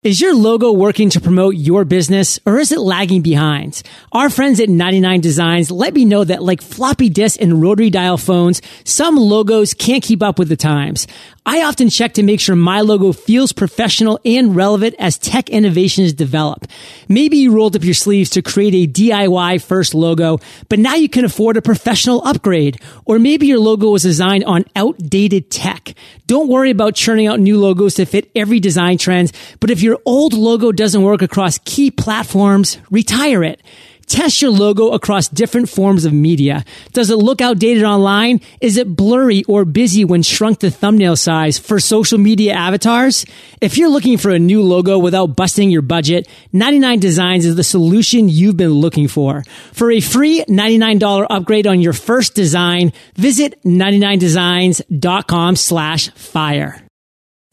Is 0.06 0.20
your 0.20 0.36
logo 0.36 0.70
working 0.70 1.10
to 1.10 1.20
promote 1.20 1.56
your 1.56 1.84
business 1.84 2.38
or 2.46 2.58
is 2.58 2.70
it 2.70 2.78
lagging 2.78 3.22
behind? 3.22 3.82
Our 4.12 4.30
friends 4.30 4.60
at 4.60 4.68
99 4.68 5.20
Designs 5.20 5.70
let 5.70 5.94
me 5.94 6.04
know 6.04 6.22
that 6.22 6.44
like 6.44 6.62
floppy 6.62 7.08
disk 7.08 7.40
and 7.40 7.60
rotary 7.60 7.90
dial 7.90 8.16
phones, 8.16 8.62
some 8.84 9.16
logos 9.16 9.74
can't 9.74 10.04
keep 10.04 10.22
up 10.22 10.38
with 10.38 10.48
the 10.48 10.56
times. 10.56 11.08
I 11.48 11.62
often 11.62 11.90
check 11.90 12.14
to 12.14 12.24
make 12.24 12.40
sure 12.40 12.56
my 12.56 12.80
logo 12.80 13.12
feels 13.12 13.52
professional 13.52 14.18
and 14.24 14.56
relevant 14.56 14.96
as 14.98 15.16
tech 15.16 15.48
innovations 15.48 16.12
develop. 16.12 16.66
Maybe 17.08 17.36
you 17.36 17.52
rolled 17.52 17.76
up 17.76 17.84
your 17.84 17.94
sleeves 17.94 18.30
to 18.30 18.42
create 18.42 18.74
a 18.74 18.92
DIY 18.92 19.62
first 19.62 19.94
logo, 19.94 20.40
but 20.68 20.80
now 20.80 20.96
you 20.96 21.08
can 21.08 21.24
afford 21.24 21.56
a 21.56 21.62
professional 21.62 22.20
upgrade. 22.26 22.80
Or 23.04 23.20
maybe 23.20 23.46
your 23.46 23.60
logo 23.60 23.90
was 23.90 24.02
designed 24.02 24.42
on 24.42 24.64
outdated 24.74 25.48
tech. 25.52 25.94
Don't 26.26 26.48
worry 26.48 26.70
about 26.70 26.96
churning 26.96 27.28
out 27.28 27.38
new 27.38 27.60
logos 27.60 27.94
to 27.94 28.06
fit 28.06 28.28
every 28.34 28.58
design 28.58 28.98
trend, 28.98 29.30
but 29.60 29.70
if 29.70 29.82
your 29.82 30.00
old 30.04 30.32
logo 30.32 30.72
doesn't 30.72 31.02
work 31.02 31.22
across 31.22 31.58
key 31.58 31.92
platforms, 31.92 32.78
retire 32.90 33.44
it. 33.44 33.62
Test 34.06 34.40
your 34.40 34.52
logo 34.52 34.90
across 34.92 35.26
different 35.28 35.68
forms 35.68 36.04
of 36.04 36.12
media. 36.12 36.64
Does 36.92 37.10
it 37.10 37.16
look 37.16 37.40
outdated 37.40 37.82
online? 37.82 38.40
Is 38.60 38.76
it 38.76 38.94
blurry 38.94 39.42
or 39.44 39.64
busy 39.64 40.04
when 40.04 40.22
shrunk 40.22 40.60
to 40.60 40.70
thumbnail 40.70 41.16
size 41.16 41.58
for 41.58 41.80
social 41.80 42.18
media 42.18 42.52
avatars? 42.52 43.26
If 43.60 43.76
you're 43.76 43.88
looking 43.88 44.16
for 44.16 44.30
a 44.30 44.38
new 44.38 44.62
logo 44.62 44.96
without 44.96 45.34
busting 45.34 45.70
your 45.70 45.82
budget, 45.82 46.28
99 46.52 47.00
Designs 47.00 47.44
is 47.44 47.56
the 47.56 47.64
solution 47.64 48.28
you've 48.28 48.56
been 48.56 48.70
looking 48.70 49.08
for. 49.08 49.42
For 49.72 49.90
a 49.90 50.00
free 50.00 50.44
$99 50.48 51.26
upgrade 51.28 51.66
on 51.66 51.80
your 51.80 51.92
first 51.92 52.34
design, 52.34 52.92
visit 53.16 53.60
99designs.com 53.64 55.56
slash 55.56 56.10
fire. 56.10 56.80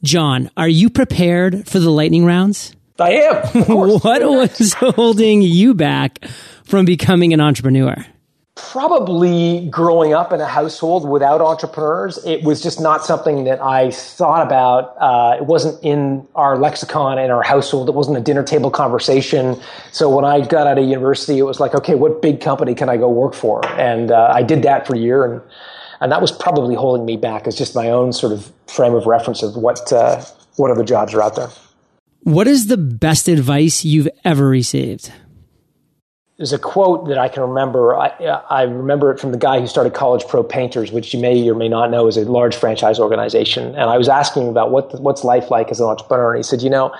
John, 0.03 0.51
are 0.55 0.67
you 0.67 0.89
prepared 0.89 1.67
for 1.67 1.79
the 1.79 1.89
lightning 1.89 2.25
rounds? 2.25 2.75
I 2.99 3.11
am. 3.11 3.63
what 3.67 4.21
was 4.21 4.73
holding 4.77 5.41
you 5.41 5.73
back 5.73 6.25
from 6.63 6.85
becoming 6.85 7.33
an 7.33 7.41
entrepreneur? 7.41 7.95
Probably 8.55 9.67
growing 9.71 10.13
up 10.13 10.31
in 10.31 10.39
a 10.39 10.45
household 10.45 11.09
without 11.09 11.41
entrepreneurs. 11.41 12.23
It 12.23 12.43
was 12.43 12.61
just 12.61 12.79
not 12.79 13.03
something 13.03 13.45
that 13.45 13.59
I 13.59 13.89
thought 13.89 14.45
about. 14.45 14.95
Uh, 14.99 15.37
it 15.37 15.45
wasn't 15.45 15.83
in 15.83 16.27
our 16.35 16.55
lexicon 16.57 17.17
in 17.17 17.31
our 17.31 17.41
household. 17.41 17.89
It 17.89 17.95
wasn't 17.95 18.17
a 18.17 18.21
dinner 18.21 18.43
table 18.43 18.69
conversation. 18.69 19.59
So 19.91 20.07
when 20.07 20.23
I 20.23 20.45
got 20.45 20.67
out 20.67 20.77
of 20.77 20.87
university, 20.87 21.39
it 21.39 21.43
was 21.43 21.59
like, 21.59 21.73
okay, 21.73 21.95
what 21.95 22.21
big 22.21 22.41
company 22.41 22.75
can 22.75 22.89
I 22.89 22.97
go 22.97 23.09
work 23.09 23.33
for? 23.33 23.65
And 23.65 24.11
uh, 24.11 24.31
I 24.31 24.43
did 24.43 24.61
that 24.63 24.85
for 24.85 24.95
a 24.95 24.99
year, 24.99 25.25
and 25.25 25.41
and 25.99 26.11
that 26.11 26.21
was 26.21 26.31
probably 26.31 26.75
holding 26.75 27.05
me 27.05 27.17
back. 27.17 27.47
It's 27.47 27.57
just 27.57 27.73
my 27.73 27.89
own 27.89 28.13
sort 28.13 28.33
of 28.33 28.51
frame 28.67 28.93
of 28.93 29.07
reference 29.07 29.41
of 29.41 29.55
what 29.55 29.91
uh, 29.91 30.23
what 30.57 30.69
other 30.69 30.83
jobs 30.83 31.15
are 31.15 31.23
out 31.23 31.35
there. 31.35 31.49
What 32.23 32.47
is 32.47 32.67
the 32.67 32.77
best 32.77 33.27
advice 33.27 33.83
you've 33.83 34.07
ever 34.23 34.47
received? 34.47 35.11
There's 36.37 36.53
a 36.53 36.57
quote 36.57 37.09
that 37.09 37.17
I 37.17 37.27
can 37.27 37.43
remember. 37.43 37.95
I, 37.95 38.07
I, 38.49 38.63
remember 38.63 39.11
it 39.11 39.19
from 39.19 39.31
the 39.31 39.37
guy 39.37 39.59
who 39.59 39.67
started 39.67 39.93
College 39.93 40.25
Pro 40.27 40.41
Painters, 40.41 40.91
which 40.91 41.13
you 41.13 41.19
may 41.19 41.47
or 41.49 41.53
may 41.53 41.67
not 41.67 41.91
know 41.91 42.07
is 42.07 42.15
a 42.15 42.21
large 42.21 42.55
franchise 42.55 42.97
organization. 42.97 43.75
And 43.75 43.89
I 43.89 43.97
was 43.97 44.07
asking 44.07 44.43
him 44.43 44.49
about 44.49 44.71
what 44.71 44.99
what's 45.01 45.23
life 45.23 45.51
like 45.51 45.69
as 45.69 45.79
an 45.79 45.85
entrepreneur, 45.85 46.33
and 46.33 46.39
he 46.39 46.43
said, 46.43 46.61
you 46.61 46.69
know, 46.69 46.95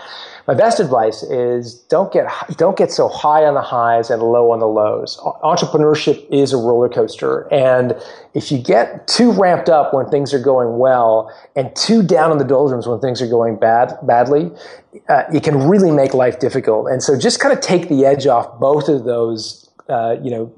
my 0.48 0.54
best 0.54 0.80
advice 0.80 1.24
is 1.24 1.76
don't 1.84 2.12
get 2.12 2.26
don't 2.58 2.78
get 2.78 2.92
so 2.92 3.08
high 3.08 3.46
on 3.46 3.54
the 3.54 3.62
highs 3.62 4.10
and 4.10 4.22
low 4.22 4.52
on 4.52 4.60
the 4.60 4.68
lows. 4.68 5.18
Entrepreneurship 5.44 6.26
is 6.30 6.52
a 6.52 6.58
roller 6.58 6.90
coaster, 6.90 7.48
and 7.54 7.96
if 8.34 8.52
you 8.52 8.58
get 8.58 9.08
too 9.08 9.32
ramped 9.32 9.70
up 9.70 9.94
when 9.94 10.10
things 10.10 10.34
are 10.34 10.40
going 10.40 10.78
well 10.78 11.34
and 11.56 11.74
too 11.76 12.04
down 12.04 12.32
in 12.32 12.40
the 12.40 12.44
doldrums 12.44 12.88
when 12.88 13.00
things 13.00 13.22
are 13.22 13.28
going 13.28 13.56
bad 13.56 13.98
badly, 14.04 14.52
uh, 15.08 15.24
it 15.34 15.44
can 15.44 15.70
really 15.70 15.92
make 15.92 16.14
life 16.14 16.40
difficult. 16.40 16.88
And 16.90 17.02
so, 17.02 17.18
just 17.18 17.40
kind 17.40 17.54
of 17.54 17.62
take 17.62 17.88
the 17.88 18.06
edge 18.06 18.28
off 18.28 18.60
both 18.60 18.90
of 18.90 19.06
those, 19.06 19.70
uh, 19.88 20.18
you 20.22 20.30
know, 20.30 20.54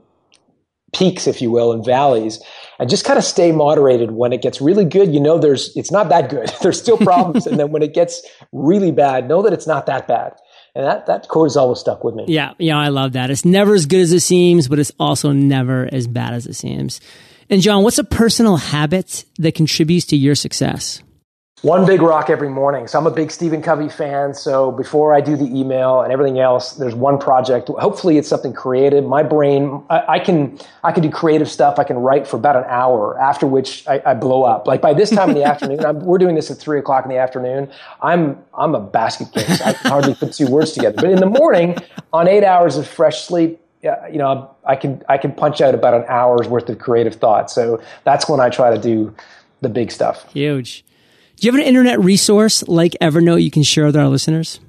peaks, 0.96 1.28
if 1.28 1.42
you 1.42 1.52
will, 1.52 1.72
and 1.72 1.86
valleys, 1.86 2.42
and 2.80 2.90
just 2.90 3.06
kind 3.06 3.18
of 3.18 3.24
stay 3.24 3.52
moderated. 3.52 4.12
When 4.12 4.34
it 4.34 4.42
gets 4.42 4.62
really 4.62 4.86
good, 4.86 5.14
you 5.14 5.20
know 5.20 5.38
there's 5.38 5.76
it's 5.76 5.92
not 5.92 6.10
that 6.10 6.30
good. 6.30 6.52
there's 6.62 6.80
still 6.80 6.98
problems, 6.98 7.48
and 7.48 7.60
then 7.60 7.72
when 7.72 7.82
it 7.82 7.94
gets 7.94 8.22
really 8.52 8.92
bad, 8.92 9.28
know 9.28 9.42
that 9.42 9.54
it's 9.54 9.68
not 9.68 9.86
that 9.88 10.08
bad. 10.08 10.34
And 10.76 10.86
that, 10.86 11.06
that 11.06 11.30
quote 11.30 11.46
has 11.46 11.56
always 11.56 11.80
stuck 11.80 12.04
with 12.04 12.16
me. 12.16 12.26
Yeah, 12.28 12.54
yeah, 12.60 12.78
I 12.78 12.90
love 12.90 13.14
that. 13.14 13.30
It's 13.30 13.46
never 13.46 13.74
as 13.74 13.86
good 13.86 14.02
as 14.02 14.12
it 14.12 14.20
seems, 14.20 14.68
but 14.68 14.78
it's 14.78 14.92
also 15.00 15.32
never 15.32 15.88
as 15.90 16.06
bad 16.06 16.34
as 16.34 16.46
it 16.48 16.56
seems. 16.56 17.00
And 17.50 17.62
John, 17.62 17.84
what's 17.84 17.98
a 17.98 18.04
personal 18.04 18.58
habit 18.58 19.24
that 19.38 19.56
contributes 19.56 20.08
to 20.08 20.18
your 20.18 20.36
success? 20.36 21.02
One 21.62 21.86
big 21.86 22.02
rock 22.02 22.30
every 22.30 22.50
morning. 22.50 22.86
So 22.86 23.00
I'm 23.00 23.08
a 23.08 23.12
big 23.12 23.32
Stephen 23.32 23.62
Covey 23.62 23.88
fan. 23.88 24.34
So 24.34 24.74
before 24.74 25.16
I 25.16 25.22
do 25.22 25.38
the 25.38 25.46
email 25.46 26.02
and 26.02 26.12
everything 26.12 26.38
else, 26.38 26.74
there's 26.74 26.94
one 26.94 27.18
project. 27.18 27.70
Hopefully 27.70 28.18
it's 28.18 28.28
something 28.28 28.52
creative. 28.52 29.06
My 29.06 29.24
brain, 29.24 29.82
I, 29.90 30.04
I 30.08 30.20
can, 30.20 30.60
I 30.84 30.92
can 30.92 31.02
do 31.02 31.10
creative 31.10 31.50
stuff. 31.50 31.80
I 31.80 31.86
can 31.86 31.98
write 31.98 32.28
for 32.28 32.36
about 32.36 32.58
an 32.58 32.66
hour 32.68 33.18
after 33.20 33.48
which 33.48 33.88
I, 33.88 34.02
I 34.06 34.14
blow 34.14 34.44
up. 34.44 34.68
Like 34.68 34.82
by 34.82 34.94
this 34.94 35.10
time 35.10 35.30
in 35.30 35.36
the 35.36 35.44
afternoon, 35.52 35.84
I'm, 35.84 36.02
we're 36.02 36.18
doing 36.18 36.36
this 36.36 36.52
at 36.52 36.58
three 36.58 36.78
o'clock 36.78 37.06
in 37.06 37.10
the 37.10 37.18
afternoon. 37.18 37.72
I'm, 38.02 38.38
I'm 38.54 38.76
a 38.76 38.82
basket 38.82 39.32
case. 39.32 39.62
I 39.62 39.74
can 39.74 39.90
hardly 39.90 40.14
put 40.14 40.34
two 40.34 40.48
words 40.48 40.74
together. 40.74 40.98
But 40.98 41.10
in 41.10 41.22
the 41.22 41.26
morning 41.26 41.78
on 42.12 42.28
eight 42.28 42.44
hours 42.44 42.76
of 42.76 42.86
fresh 42.86 43.24
sleep, 43.24 43.62
you 43.82 44.18
know, 44.18 44.54
I 44.66 44.76
can 44.76 45.04
I 45.08 45.18
can 45.18 45.32
punch 45.32 45.62
out 45.62 45.76
about 45.76 45.94
an 45.94 46.06
hour's 46.08 46.48
worth 46.48 46.68
of 46.70 46.80
creative 46.80 47.16
thought. 47.16 47.52
So 47.52 47.82
that's 48.04 48.28
when 48.28 48.40
I 48.40 48.50
try 48.50 48.76
to 48.76 48.82
do 48.82 49.16
the 49.62 49.70
big 49.70 49.92
stuff. 49.92 50.32
Huge. 50.34 50.84
Do 51.38 51.48
you 51.48 51.52
have 51.52 51.60
an 51.60 51.68
internet 51.68 52.00
resource 52.00 52.66
like 52.68 52.94
Evernote 53.02 53.44
you 53.44 53.52
can 53.52 53.64
share 53.64 53.86
with 53.86 53.96
our 53.96 54.08
listeners? 54.08 54.60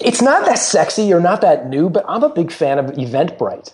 It's 0.00 0.20
not 0.20 0.44
that 0.44 0.58
sexy 0.58 1.12
or 1.12 1.20
not 1.20 1.40
that 1.40 1.68
new, 1.68 1.88
but 1.88 2.04
I'm 2.06 2.22
a 2.22 2.28
big 2.28 2.52
fan 2.52 2.78
of 2.78 2.86
Eventbrite. 2.86 3.72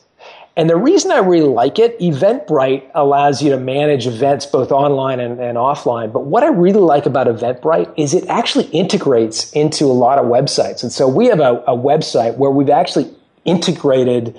And 0.56 0.68
the 0.68 0.76
reason 0.76 1.10
I 1.10 1.18
really 1.18 1.48
like 1.48 1.78
it, 1.78 1.98
Eventbrite 1.98 2.90
allows 2.94 3.42
you 3.42 3.50
to 3.50 3.58
manage 3.58 4.06
events 4.06 4.46
both 4.46 4.70
online 4.70 5.18
and, 5.18 5.40
and, 5.40 5.56
offline. 5.56 6.12
But 6.12 6.26
what 6.26 6.42
I 6.42 6.48
really 6.48 6.80
like 6.80 7.06
about 7.06 7.26
Eventbrite 7.28 7.92
is 7.96 8.14
it 8.14 8.28
actually 8.28 8.66
integrates 8.66 9.50
into 9.52 9.86
a 9.86 9.94
lot 9.94 10.18
of 10.18 10.26
websites. 10.26 10.82
And 10.82 10.92
so 10.92 11.08
we 11.08 11.26
have 11.26 11.40
a, 11.40 11.62
a 11.66 11.76
website 11.76 12.36
where 12.36 12.50
we've 12.50 12.68
actually 12.68 13.10
integrated 13.44 14.38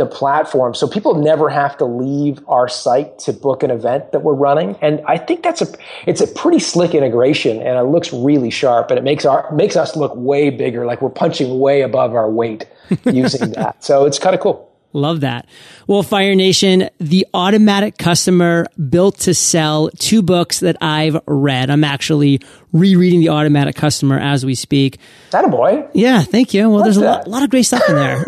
the 0.00 0.06
platform. 0.06 0.74
So 0.74 0.88
people 0.88 1.14
never 1.14 1.50
have 1.50 1.76
to 1.76 1.84
leave 1.84 2.40
our 2.48 2.68
site 2.68 3.18
to 3.20 3.34
book 3.34 3.62
an 3.62 3.70
event 3.70 4.12
that 4.12 4.20
we're 4.20 4.34
running. 4.34 4.76
And 4.80 5.02
i 5.06 5.18
think 5.18 5.42
that's 5.42 5.60
a 5.60 5.68
it's 6.06 6.22
a 6.22 6.26
pretty 6.26 6.58
slick 6.58 6.94
integration 6.94 7.58
and 7.58 7.78
it 7.78 7.82
looks 7.82 8.12
really 8.12 8.50
sharp 8.50 8.90
and 8.90 8.98
it 8.98 9.02
makes 9.02 9.26
our 9.26 9.52
makes 9.52 9.76
us 9.76 9.96
look 9.96 10.12
way 10.16 10.48
bigger. 10.48 10.86
Like 10.86 11.02
we're 11.02 11.10
punching 11.10 11.60
way 11.60 11.82
above 11.82 12.14
our 12.14 12.30
weight 12.30 12.66
using 13.04 13.50
that. 13.58 13.84
So 13.84 14.06
it's 14.06 14.18
kind 14.18 14.34
of 14.34 14.40
cool 14.40 14.69
Love 14.92 15.20
that. 15.20 15.46
Well, 15.86 16.02
Fire 16.02 16.34
Nation, 16.34 16.90
The 16.98 17.26
Automatic 17.32 17.96
Customer 17.96 18.66
Built 18.88 19.18
to 19.20 19.34
Sell, 19.34 19.90
two 19.90 20.20
books 20.20 20.60
that 20.60 20.76
I've 20.80 21.20
read. 21.26 21.70
I'm 21.70 21.84
actually 21.84 22.40
rereading 22.72 23.20
The 23.20 23.28
Automatic 23.28 23.76
Customer 23.76 24.18
as 24.18 24.44
we 24.44 24.56
speak. 24.56 24.96
Is 24.96 25.30
that 25.30 25.44
a 25.44 25.48
boy. 25.48 25.86
Yeah, 25.94 26.22
thank 26.22 26.54
you. 26.54 26.68
Well, 26.68 26.82
there's 26.82 26.96
a 26.96 27.04
lot, 27.04 27.26
a 27.26 27.30
lot, 27.30 27.44
of 27.44 27.50
great 27.50 27.62
stuff 27.62 27.82
in 27.88 27.94
there. 27.94 28.24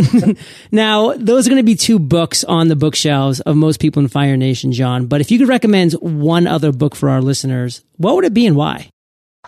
now, 0.72 1.14
those 1.14 1.46
are 1.46 1.51
going 1.51 1.61
to 1.62 1.64
be 1.64 1.75
two 1.75 1.98
books 1.98 2.44
on 2.44 2.68
the 2.68 2.77
bookshelves 2.77 3.40
of 3.40 3.57
most 3.57 3.81
people 3.81 4.01
in 4.01 4.09
Fire 4.09 4.37
Nation, 4.37 4.70
John. 4.70 5.07
But 5.07 5.20
if 5.20 5.33
you 5.33 5.38
could 5.38 5.48
recommend 5.48 5.94
one 5.94 6.46
other 6.46 6.70
book 6.70 6.94
for 6.94 7.09
our 7.09 7.20
listeners, 7.20 7.83
what 7.96 8.14
would 8.14 8.25
it 8.25 8.35
be 8.35 8.46
and 8.46 8.55
why? 8.55 8.91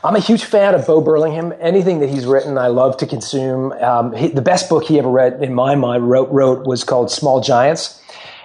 I'm 0.04 0.16
a 0.16 0.20
huge 0.20 0.44
fan 0.44 0.74
of 0.74 0.86
Bo 0.86 1.00
Burlingham. 1.00 1.54
Anything 1.60 2.00
that 2.00 2.10
he's 2.10 2.26
written, 2.26 2.58
I 2.58 2.66
love 2.66 2.98
to 2.98 3.06
consume. 3.06 3.72
Um, 3.72 4.12
he, 4.12 4.28
the 4.28 4.42
best 4.42 4.68
book 4.68 4.84
he 4.84 4.98
ever 4.98 5.08
read, 5.08 5.42
in 5.42 5.54
my 5.54 5.76
mind, 5.76 6.10
wrote, 6.10 6.30
wrote 6.30 6.66
was 6.66 6.84
called 6.84 7.10
Small 7.10 7.40
Giants. 7.40 8.02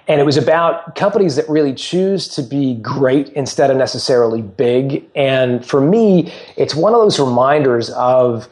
And 0.08 0.22
it 0.22 0.24
was 0.24 0.38
about 0.38 0.95
companies 0.95 1.36
that 1.36 1.50
really 1.50 1.74
choose 1.74 2.30
to 2.30 2.43
be 2.43 2.76
great 2.76 3.28
instead 3.34 3.69
of 3.72 3.76
necessarily 3.76 4.41
big. 4.41 5.06
And 5.15 5.65
for 5.65 5.82
me, 5.82 6.34
it's 6.56 6.76
one 6.76 6.93
of 6.93 7.02
those 7.02 7.19
reminders 7.19 7.89
of, 7.89 8.48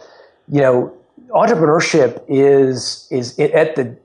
you 0.51 0.59
know, 0.59 0.93
entrepreneurship 1.29 2.21
is, 2.27 3.07
is 3.09 3.39
at 3.39 3.77
the 3.77 3.97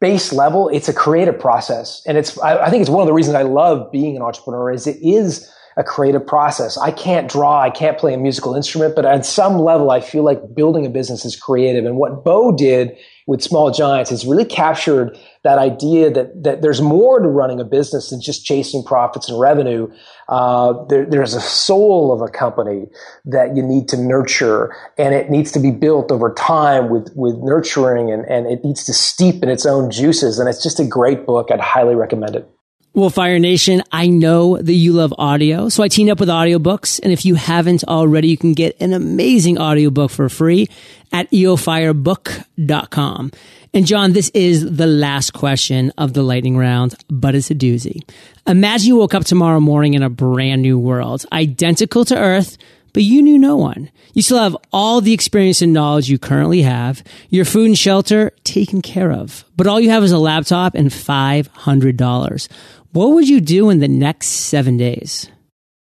base 0.00 0.32
level, 0.32 0.70
it's 0.70 0.88
a 0.88 0.94
creative 0.94 1.38
process. 1.38 2.02
And 2.06 2.16
it's, 2.16 2.38
I, 2.38 2.64
I 2.64 2.70
think 2.70 2.80
it's 2.80 2.90
one 2.90 3.02
of 3.02 3.06
the 3.06 3.12
reasons 3.12 3.34
I 3.34 3.42
love 3.42 3.92
being 3.92 4.16
an 4.16 4.22
entrepreneur 4.22 4.72
is 4.72 4.86
it 4.86 4.96
is, 5.02 5.52
a 5.76 5.84
creative 5.84 6.26
process. 6.26 6.76
I 6.78 6.90
can't 6.90 7.30
draw, 7.30 7.60
I 7.60 7.70
can't 7.70 7.98
play 7.98 8.14
a 8.14 8.18
musical 8.18 8.54
instrument, 8.54 8.94
but 8.94 9.04
at 9.04 9.24
some 9.24 9.58
level, 9.58 9.90
I 9.90 10.00
feel 10.00 10.22
like 10.22 10.54
building 10.54 10.86
a 10.86 10.90
business 10.90 11.24
is 11.24 11.36
creative. 11.36 11.84
And 11.84 11.96
what 11.96 12.24
Bo 12.24 12.54
did 12.54 12.96
with 13.26 13.42
Small 13.42 13.70
Giants 13.70 14.10
is 14.10 14.26
really 14.26 14.44
captured 14.44 15.16
that 15.44 15.58
idea 15.58 16.10
that, 16.10 16.42
that 16.42 16.62
there's 16.62 16.80
more 16.80 17.20
to 17.20 17.28
running 17.28 17.60
a 17.60 17.64
business 17.64 18.10
than 18.10 18.20
just 18.20 18.44
chasing 18.44 18.82
profits 18.82 19.28
and 19.28 19.40
revenue. 19.40 19.88
Uh, 20.28 20.84
there, 20.86 21.06
there's 21.06 21.34
a 21.34 21.40
soul 21.40 22.12
of 22.12 22.20
a 22.20 22.30
company 22.30 22.86
that 23.24 23.56
you 23.56 23.62
need 23.62 23.88
to 23.88 23.96
nurture, 23.96 24.74
and 24.98 25.14
it 25.14 25.30
needs 25.30 25.52
to 25.52 25.60
be 25.60 25.70
built 25.70 26.10
over 26.10 26.34
time 26.34 26.90
with, 26.90 27.12
with 27.14 27.36
nurturing, 27.38 28.10
and, 28.10 28.24
and 28.26 28.46
it 28.46 28.64
needs 28.64 28.84
to 28.84 28.92
steep 28.92 29.42
in 29.42 29.48
its 29.48 29.66
own 29.66 29.90
juices. 29.90 30.38
And 30.38 30.48
it's 30.48 30.62
just 30.62 30.80
a 30.80 30.84
great 30.84 31.24
book. 31.24 31.50
I'd 31.52 31.60
highly 31.60 31.94
recommend 31.94 32.36
it. 32.36 32.48
Well, 32.94 33.08
Fire 33.08 33.38
Nation, 33.38 33.82
I 33.90 34.08
know 34.08 34.58
that 34.58 34.74
you 34.74 34.92
love 34.92 35.14
audio, 35.16 35.70
so 35.70 35.82
I 35.82 35.88
teamed 35.88 36.10
up 36.10 36.20
with 36.20 36.28
audiobooks. 36.28 37.00
And 37.02 37.10
if 37.10 37.24
you 37.24 37.36
haven't 37.36 37.84
already, 37.84 38.28
you 38.28 38.36
can 38.36 38.52
get 38.52 38.78
an 38.82 38.92
amazing 38.92 39.58
audiobook 39.58 40.10
for 40.10 40.28
free 40.28 40.68
at 41.10 41.30
eofirebook.com. 41.30 43.32
And 43.72 43.86
John, 43.86 44.12
this 44.12 44.28
is 44.34 44.76
the 44.76 44.86
last 44.86 45.32
question 45.32 45.90
of 45.96 46.12
the 46.12 46.22
lightning 46.22 46.58
round, 46.58 46.94
but 47.08 47.34
it's 47.34 47.50
a 47.50 47.54
doozy. 47.54 48.02
Imagine 48.46 48.88
you 48.88 48.96
woke 48.96 49.14
up 49.14 49.24
tomorrow 49.24 49.60
morning 49.60 49.94
in 49.94 50.02
a 50.02 50.10
brand 50.10 50.60
new 50.60 50.78
world, 50.78 51.24
identical 51.32 52.04
to 52.04 52.18
Earth, 52.18 52.58
but 52.92 53.04
you 53.04 53.22
knew 53.22 53.38
no 53.38 53.56
one. 53.56 53.90
You 54.12 54.20
still 54.20 54.38
have 54.38 54.54
all 54.70 55.00
the 55.00 55.14
experience 55.14 55.62
and 55.62 55.72
knowledge 55.72 56.10
you 56.10 56.18
currently 56.18 56.60
have, 56.60 57.02
your 57.30 57.46
food 57.46 57.68
and 57.68 57.78
shelter 57.78 58.32
taken 58.44 58.82
care 58.82 59.10
of, 59.10 59.46
but 59.56 59.66
all 59.66 59.80
you 59.80 59.88
have 59.88 60.04
is 60.04 60.12
a 60.12 60.18
laptop 60.18 60.74
and 60.74 60.90
$500. 60.90 62.48
What 62.92 63.12
would 63.12 63.26
you 63.26 63.40
do 63.40 63.70
in 63.70 63.78
the 63.78 63.88
next 63.88 64.26
seven 64.26 64.76
days? 64.76 65.30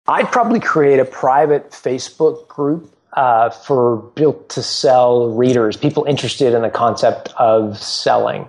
I'd 0.08 0.32
probably 0.32 0.58
create 0.58 0.98
a 0.98 1.04
private 1.04 1.70
Facebook 1.70 2.48
group 2.48 2.92
uh, 3.12 3.50
for 3.50 3.98
built 4.16 4.48
to 4.50 4.62
sell 4.64 5.30
readers, 5.30 5.76
people 5.76 6.04
interested 6.04 6.54
in 6.54 6.62
the 6.62 6.70
concept 6.70 7.28
of 7.36 7.78
selling. 7.78 8.48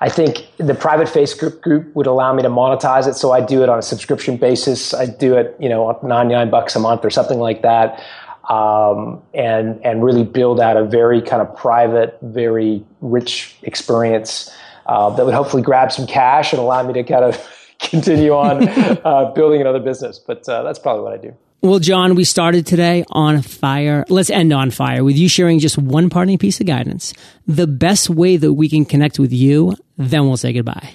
I 0.00 0.08
think 0.08 0.46
the 0.58 0.76
private 0.76 1.08
Facebook 1.08 1.60
group 1.60 1.92
would 1.96 2.06
allow 2.06 2.32
me 2.32 2.42
to 2.44 2.48
monetize 2.48 3.08
it, 3.08 3.14
so 3.14 3.32
I'd 3.32 3.48
do 3.48 3.64
it 3.64 3.68
on 3.68 3.80
a 3.80 3.82
subscription 3.82 4.36
basis. 4.36 4.94
I'd 4.94 5.18
do 5.18 5.36
it, 5.36 5.56
you 5.58 5.68
know, 5.68 5.98
ninety 6.04 6.34
nine 6.34 6.50
bucks 6.50 6.76
a 6.76 6.78
month 6.78 7.04
or 7.04 7.10
something 7.10 7.40
like 7.40 7.62
that, 7.62 8.00
um, 8.48 9.20
and 9.34 9.84
and 9.84 10.04
really 10.04 10.22
build 10.22 10.60
out 10.60 10.76
a 10.76 10.84
very 10.84 11.20
kind 11.20 11.42
of 11.42 11.54
private, 11.56 12.16
very 12.22 12.84
rich 13.00 13.56
experience 13.62 14.54
uh, 14.86 15.10
that 15.10 15.24
would 15.24 15.34
hopefully 15.34 15.62
grab 15.62 15.90
some 15.90 16.06
cash 16.06 16.52
and 16.52 16.60
allow 16.60 16.80
me 16.84 16.92
to 16.92 17.02
kind 17.02 17.24
of 17.24 17.36
continue 17.78 18.32
on 18.32 18.68
uh, 19.04 19.32
building 19.32 19.60
another 19.60 19.80
business. 19.80 20.18
But 20.18 20.48
uh, 20.48 20.62
that's 20.62 20.78
probably 20.78 21.02
what 21.02 21.12
I 21.12 21.18
do. 21.18 21.36
Well, 21.60 21.80
John, 21.80 22.14
we 22.14 22.22
started 22.22 22.66
today 22.66 23.04
on 23.10 23.42
fire. 23.42 24.04
Let's 24.08 24.30
end 24.30 24.52
on 24.52 24.70
fire 24.70 25.02
with 25.02 25.16
you 25.16 25.28
sharing 25.28 25.58
just 25.58 25.76
one 25.76 26.08
parting 26.08 26.38
piece 26.38 26.60
of 26.60 26.66
guidance. 26.66 27.12
The 27.48 27.66
best 27.66 28.08
way 28.08 28.36
that 28.36 28.52
we 28.52 28.68
can 28.68 28.84
connect 28.84 29.18
with 29.18 29.32
you, 29.32 29.74
then 29.96 30.28
we'll 30.28 30.36
say 30.36 30.52
goodbye. 30.52 30.90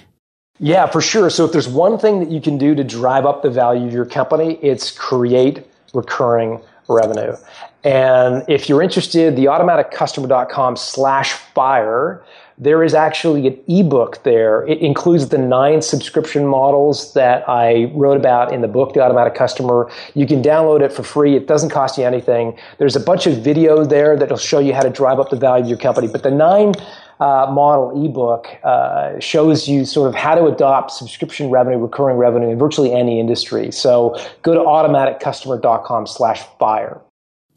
Yeah, 0.58 0.86
for 0.86 1.02
sure. 1.02 1.28
So 1.28 1.44
if 1.44 1.52
there's 1.52 1.68
one 1.68 1.98
thing 1.98 2.20
that 2.20 2.30
you 2.30 2.40
can 2.40 2.56
do 2.56 2.74
to 2.74 2.82
drive 2.82 3.26
up 3.26 3.42
the 3.42 3.50
value 3.50 3.86
of 3.86 3.92
your 3.92 4.06
company, 4.06 4.58
it's 4.62 4.90
create 4.90 5.66
recurring 5.92 6.62
revenue. 6.88 7.36
And 7.84 8.44
if 8.48 8.68
you're 8.68 8.82
interested, 8.82 9.36
the 9.36 9.44
automaticcustomer.com 9.44 10.76
slash 10.76 11.32
fire 11.32 12.24
there 12.56 12.84
is 12.84 12.94
actually 12.94 13.48
an 13.48 13.60
ebook 13.66 14.22
there. 14.22 14.64
It 14.66 14.78
includes 14.78 15.28
the 15.28 15.38
nine 15.38 15.82
subscription 15.82 16.46
models 16.46 17.12
that 17.14 17.48
I 17.48 17.90
wrote 17.94 18.16
about 18.16 18.52
in 18.52 18.60
the 18.60 18.68
book, 18.68 18.94
The 18.94 19.00
Automatic 19.00 19.34
Customer. 19.34 19.90
You 20.14 20.26
can 20.26 20.40
download 20.40 20.80
it 20.80 20.92
for 20.92 21.02
free. 21.02 21.34
It 21.36 21.48
doesn't 21.48 21.70
cost 21.70 21.98
you 21.98 22.04
anything. 22.04 22.56
There's 22.78 22.94
a 22.94 23.00
bunch 23.00 23.26
of 23.26 23.38
videos 23.38 23.88
there 23.88 24.16
that'll 24.16 24.36
show 24.36 24.60
you 24.60 24.72
how 24.72 24.82
to 24.82 24.90
drive 24.90 25.18
up 25.18 25.30
the 25.30 25.36
value 25.36 25.64
of 25.64 25.68
your 25.70 25.78
company. 25.78 26.06
But 26.06 26.22
the 26.22 26.30
nine 26.30 26.74
uh, 27.18 27.50
model 27.50 28.04
ebook 28.04 28.46
uh, 28.62 29.18
shows 29.18 29.66
you 29.66 29.84
sort 29.84 30.08
of 30.08 30.14
how 30.14 30.36
to 30.36 30.46
adopt 30.46 30.92
subscription 30.92 31.50
revenue, 31.50 31.78
recurring 31.78 32.18
revenue 32.18 32.50
in 32.50 32.58
virtually 32.58 32.92
any 32.92 33.18
industry. 33.18 33.72
So 33.72 34.16
go 34.42 34.54
to 34.54 34.60
automaticcustomer.com 34.60 36.06
slash 36.06 36.42
fire. 36.60 37.00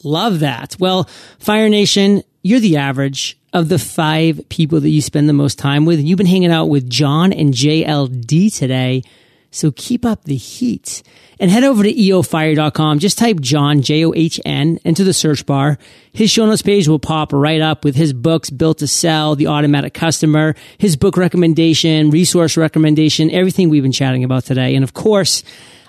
Love 0.04 0.40
that. 0.40 0.76
Well, 0.80 1.10
Fire 1.40 1.70
Nation, 1.70 2.24
you're 2.44 2.60
the 2.60 2.78
average 2.78 3.38
of 3.54 3.70
the 3.70 3.80
five 3.80 4.42
people 4.50 4.80
that 4.80 4.90
you 4.90 5.02
spend 5.02 5.28
the 5.28 5.34
most 5.34 5.58
time 5.58 5.86
with. 5.86 6.00
You've 6.00 6.18
been 6.18 6.28
hanging 6.28 6.52
out 6.52 6.66
with 6.66 6.90
John 6.90 7.34
and 7.34 7.54
JLD 7.54 8.56
today. 8.56 9.04
So 9.50 9.72
keep 9.72 10.06
up 10.06 10.24
the 10.26 10.36
heat 10.36 11.02
and 11.40 11.50
head 11.50 11.64
over 11.64 11.82
to 11.82 11.92
eofire.com. 11.94 13.00
Just 13.00 13.18
type 13.18 13.40
John, 13.40 13.82
J-O-H-N 13.82 14.80
into 14.84 15.04
the 15.04 15.14
search 15.14 15.46
bar. 15.46 15.78
His 16.14 16.30
show 16.30 16.46
notes 16.46 16.62
page 16.62 16.88
will 16.88 17.00
pop 17.00 17.34
right 17.34 17.62
up 17.62 17.84
with 17.84 17.96
his 17.96 18.14
books 18.14 18.50
built 18.50 18.80
to 18.80 18.88
sell, 18.88 19.36
the 19.36 19.48
automatic 19.48 19.94
customer, 19.94 20.56
his 20.78 20.96
book 20.96 21.18
recommendation, 21.18 22.10
resource 22.10 22.58
recommendation, 22.58 23.32
everything 23.32 23.70
we've 23.70 23.84
been 23.84 23.92
chatting 23.92 24.24
about 24.24 24.46
today. 24.46 24.76
And 24.76 24.84
of 24.84 24.94
course, 24.94 25.44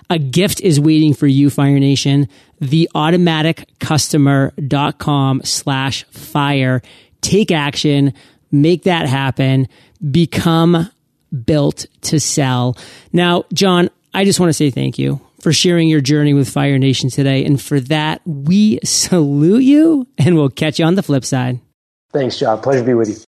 a 0.09 0.17
gift 0.17 0.61
is 0.61 0.79
waiting 0.79 1.13
for 1.13 1.27
you, 1.27 1.49
Fire 1.49 1.77
Nation. 1.79 2.29
The 2.59 2.89
automaticcustomer.com 2.95 5.41
slash 5.43 6.03
fire. 6.05 6.81
Take 7.21 7.51
action. 7.51 8.13
Make 8.51 8.83
that 8.83 9.07
happen. 9.07 9.67
Become 10.11 10.89
built 11.45 11.85
to 12.01 12.19
sell. 12.19 12.77
Now, 13.13 13.45
John, 13.53 13.89
I 14.13 14.25
just 14.25 14.39
want 14.39 14.49
to 14.49 14.53
say 14.53 14.71
thank 14.71 14.97
you 14.97 15.21
for 15.41 15.53
sharing 15.53 15.87
your 15.87 16.01
journey 16.01 16.33
with 16.33 16.49
Fire 16.49 16.79
Nation 16.79 17.09
today. 17.09 17.45
And 17.45 17.61
for 17.61 17.79
that, 17.81 18.21
we 18.25 18.79
salute 18.83 19.63
you 19.63 20.07
and 20.17 20.35
we'll 20.35 20.49
catch 20.49 20.79
you 20.79 20.85
on 20.85 20.95
the 20.95 21.03
flip 21.03 21.23
side. 21.23 21.59
Thanks, 22.11 22.37
John. 22.37 22.59
Pleasure 22.61 22.79
to 22.79 22.85
be 22.85 22.95
with 22.95 23.09
you. 23.09 23.28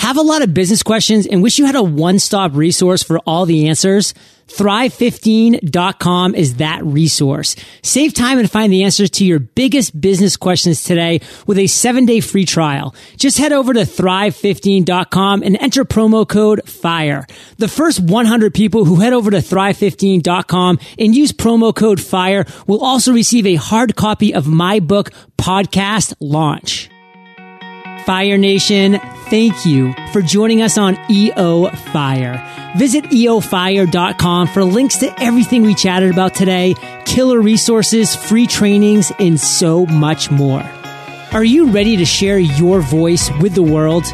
Have 0.00 0.16
a 0.16 0.22
lot 0.22 0.40
of 0.40 0.54
business 0.54 0.82
questions 0.82 1.26
and 1.26 1.42
wish 1.42 1.58
you 1.58 1.66
had 1.66 1.76
a 1.76 1.82
one-stop 1.82 2.54
resource 2.54 3.02
for 3.02 3.18
all 3.26 3.44
the 3.44 3.68
answers? 3.68 4.14
Thrive15.com 4.48 6.34
is 6.34 6.54
that 6.56 6.82
resource. 6.82 7.54
Save 7.82 8.14
time 8.14 8.38
and 8.38 8.50
find 8.50 8.72
the 8.72 8.82
answers 8.84 9.10
to 9.10 9.26
your 9.26 9.38
biggest 9.40 10.00
business 10.00 10.38
questions 10.38 10.84
today 10.84 11.20
with 11.46 11.58
a 11.58 11.66
seven 11.66 12.06
day 12.06 12.20
free 12.20 12.46
trial. 12.46 12.94
Just 13.18 13.36
head 13.36 13.52
over 13.52 13.74
to 13.74 13.80
thrive15.com 13.80 15.42
and 15.42 15.58
enter 15.60 15.84
promo 15.84 16.26
code 16.26 16.66
FIRE. 16.66 17.26
The 17.58 17.68
first 17.68 18.00
100 18.00 18.54
people 18.54 18.86
who 18.86 18.96
head 18.96 19.12
over 19.12 19.30
to 19.30 19.36
thrive15.com 19.36 20.78
and 20.98 21.14
use 21.14 21.30
promo 21.30 21.76
code 21.76 22.00
FIRE 22.00 22.46
will 22.66 22.82
also 22.82 23.12
receive 23.12 23.44
a 23.44 23.56
hard 23.56 23.96
copy 23.96 24.32
of 24.32 24.46
my 24.46 24.80
book, 24.80 25.10
Podcast 25.36 26.14
Launch. 26.20 26.88
Fire 28.04 28.38
Nation, 28.38 28.98
thank 29.28 29.64
you 29.64 29.94
for 30.12 30.22
joining 30.22 30.62
us 30.62 30.78
on 30.78 30.98
EO 31.10 31.68
Fire. 31.70 32.72
Visit 32.76 33.04
eofire.com 33.04 34.48
for 34.48 34.64
links 34.64 34.98
to 34.98 35.22
everything 35.22 35.62
we 35.62 35.74
chatted 35.74 36.10
about 36.10 36.34
today, 36.34 36.74
killer 37.04 37.40
resources, 37.40 38.14
free 38.14 38.46
trainings, 38.46 39.12
and 39.18 39.38
so 39.40 39.86
much 39.86 40.30
more. 40.30 40.62
Are 41.32 41.44
you 41.44 41.70
ready 41.70 41.96
to 41.96 42.04
share 42.04 42.38
your 42.38 42.80
voice 42.80 43.30
with 43.40 43.54
the 43.54 43.62
world? 43.62 44.04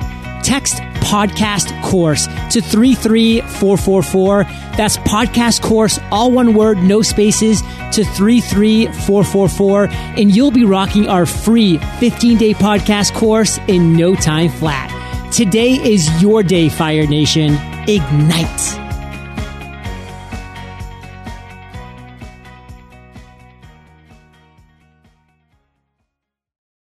Text 0.42 0.80
podcast 1.06 1.70
course 1.82 2.26
to 2.50 2.60
33444. 2.60 4.44
That's 4.76 4.96
podcast 4.98 5.62
course, 5.62 5.98
all 6.10 6.32
one 6.32 6.54
word, 6.54 6.78
no 6.78 7.02
spaces 7.02 7.62
to 7.92 8.04
33444. 8.04 9.88
And 10.18 10.34
you'll 10.34 10.50
be 10.50 10.64
rocking 10.64 11.08
our 11.08 11.26
free 11.26 11.78
15 12.00 12.38
day 12.38 12.54
podcast 12.54 13.14
course 13.14 13.58
in 13.68 13.92
no 13.96 14.14
time 14.14 14.50
flat. 14.50 14.92
Today 15.32 15.72
is 15.72 16.22
your 16.22 16.42
day, 16.42 16.68
Fire 16.68 17.06
Nation. 17.06 17.56
Ignite. 17.88 18.85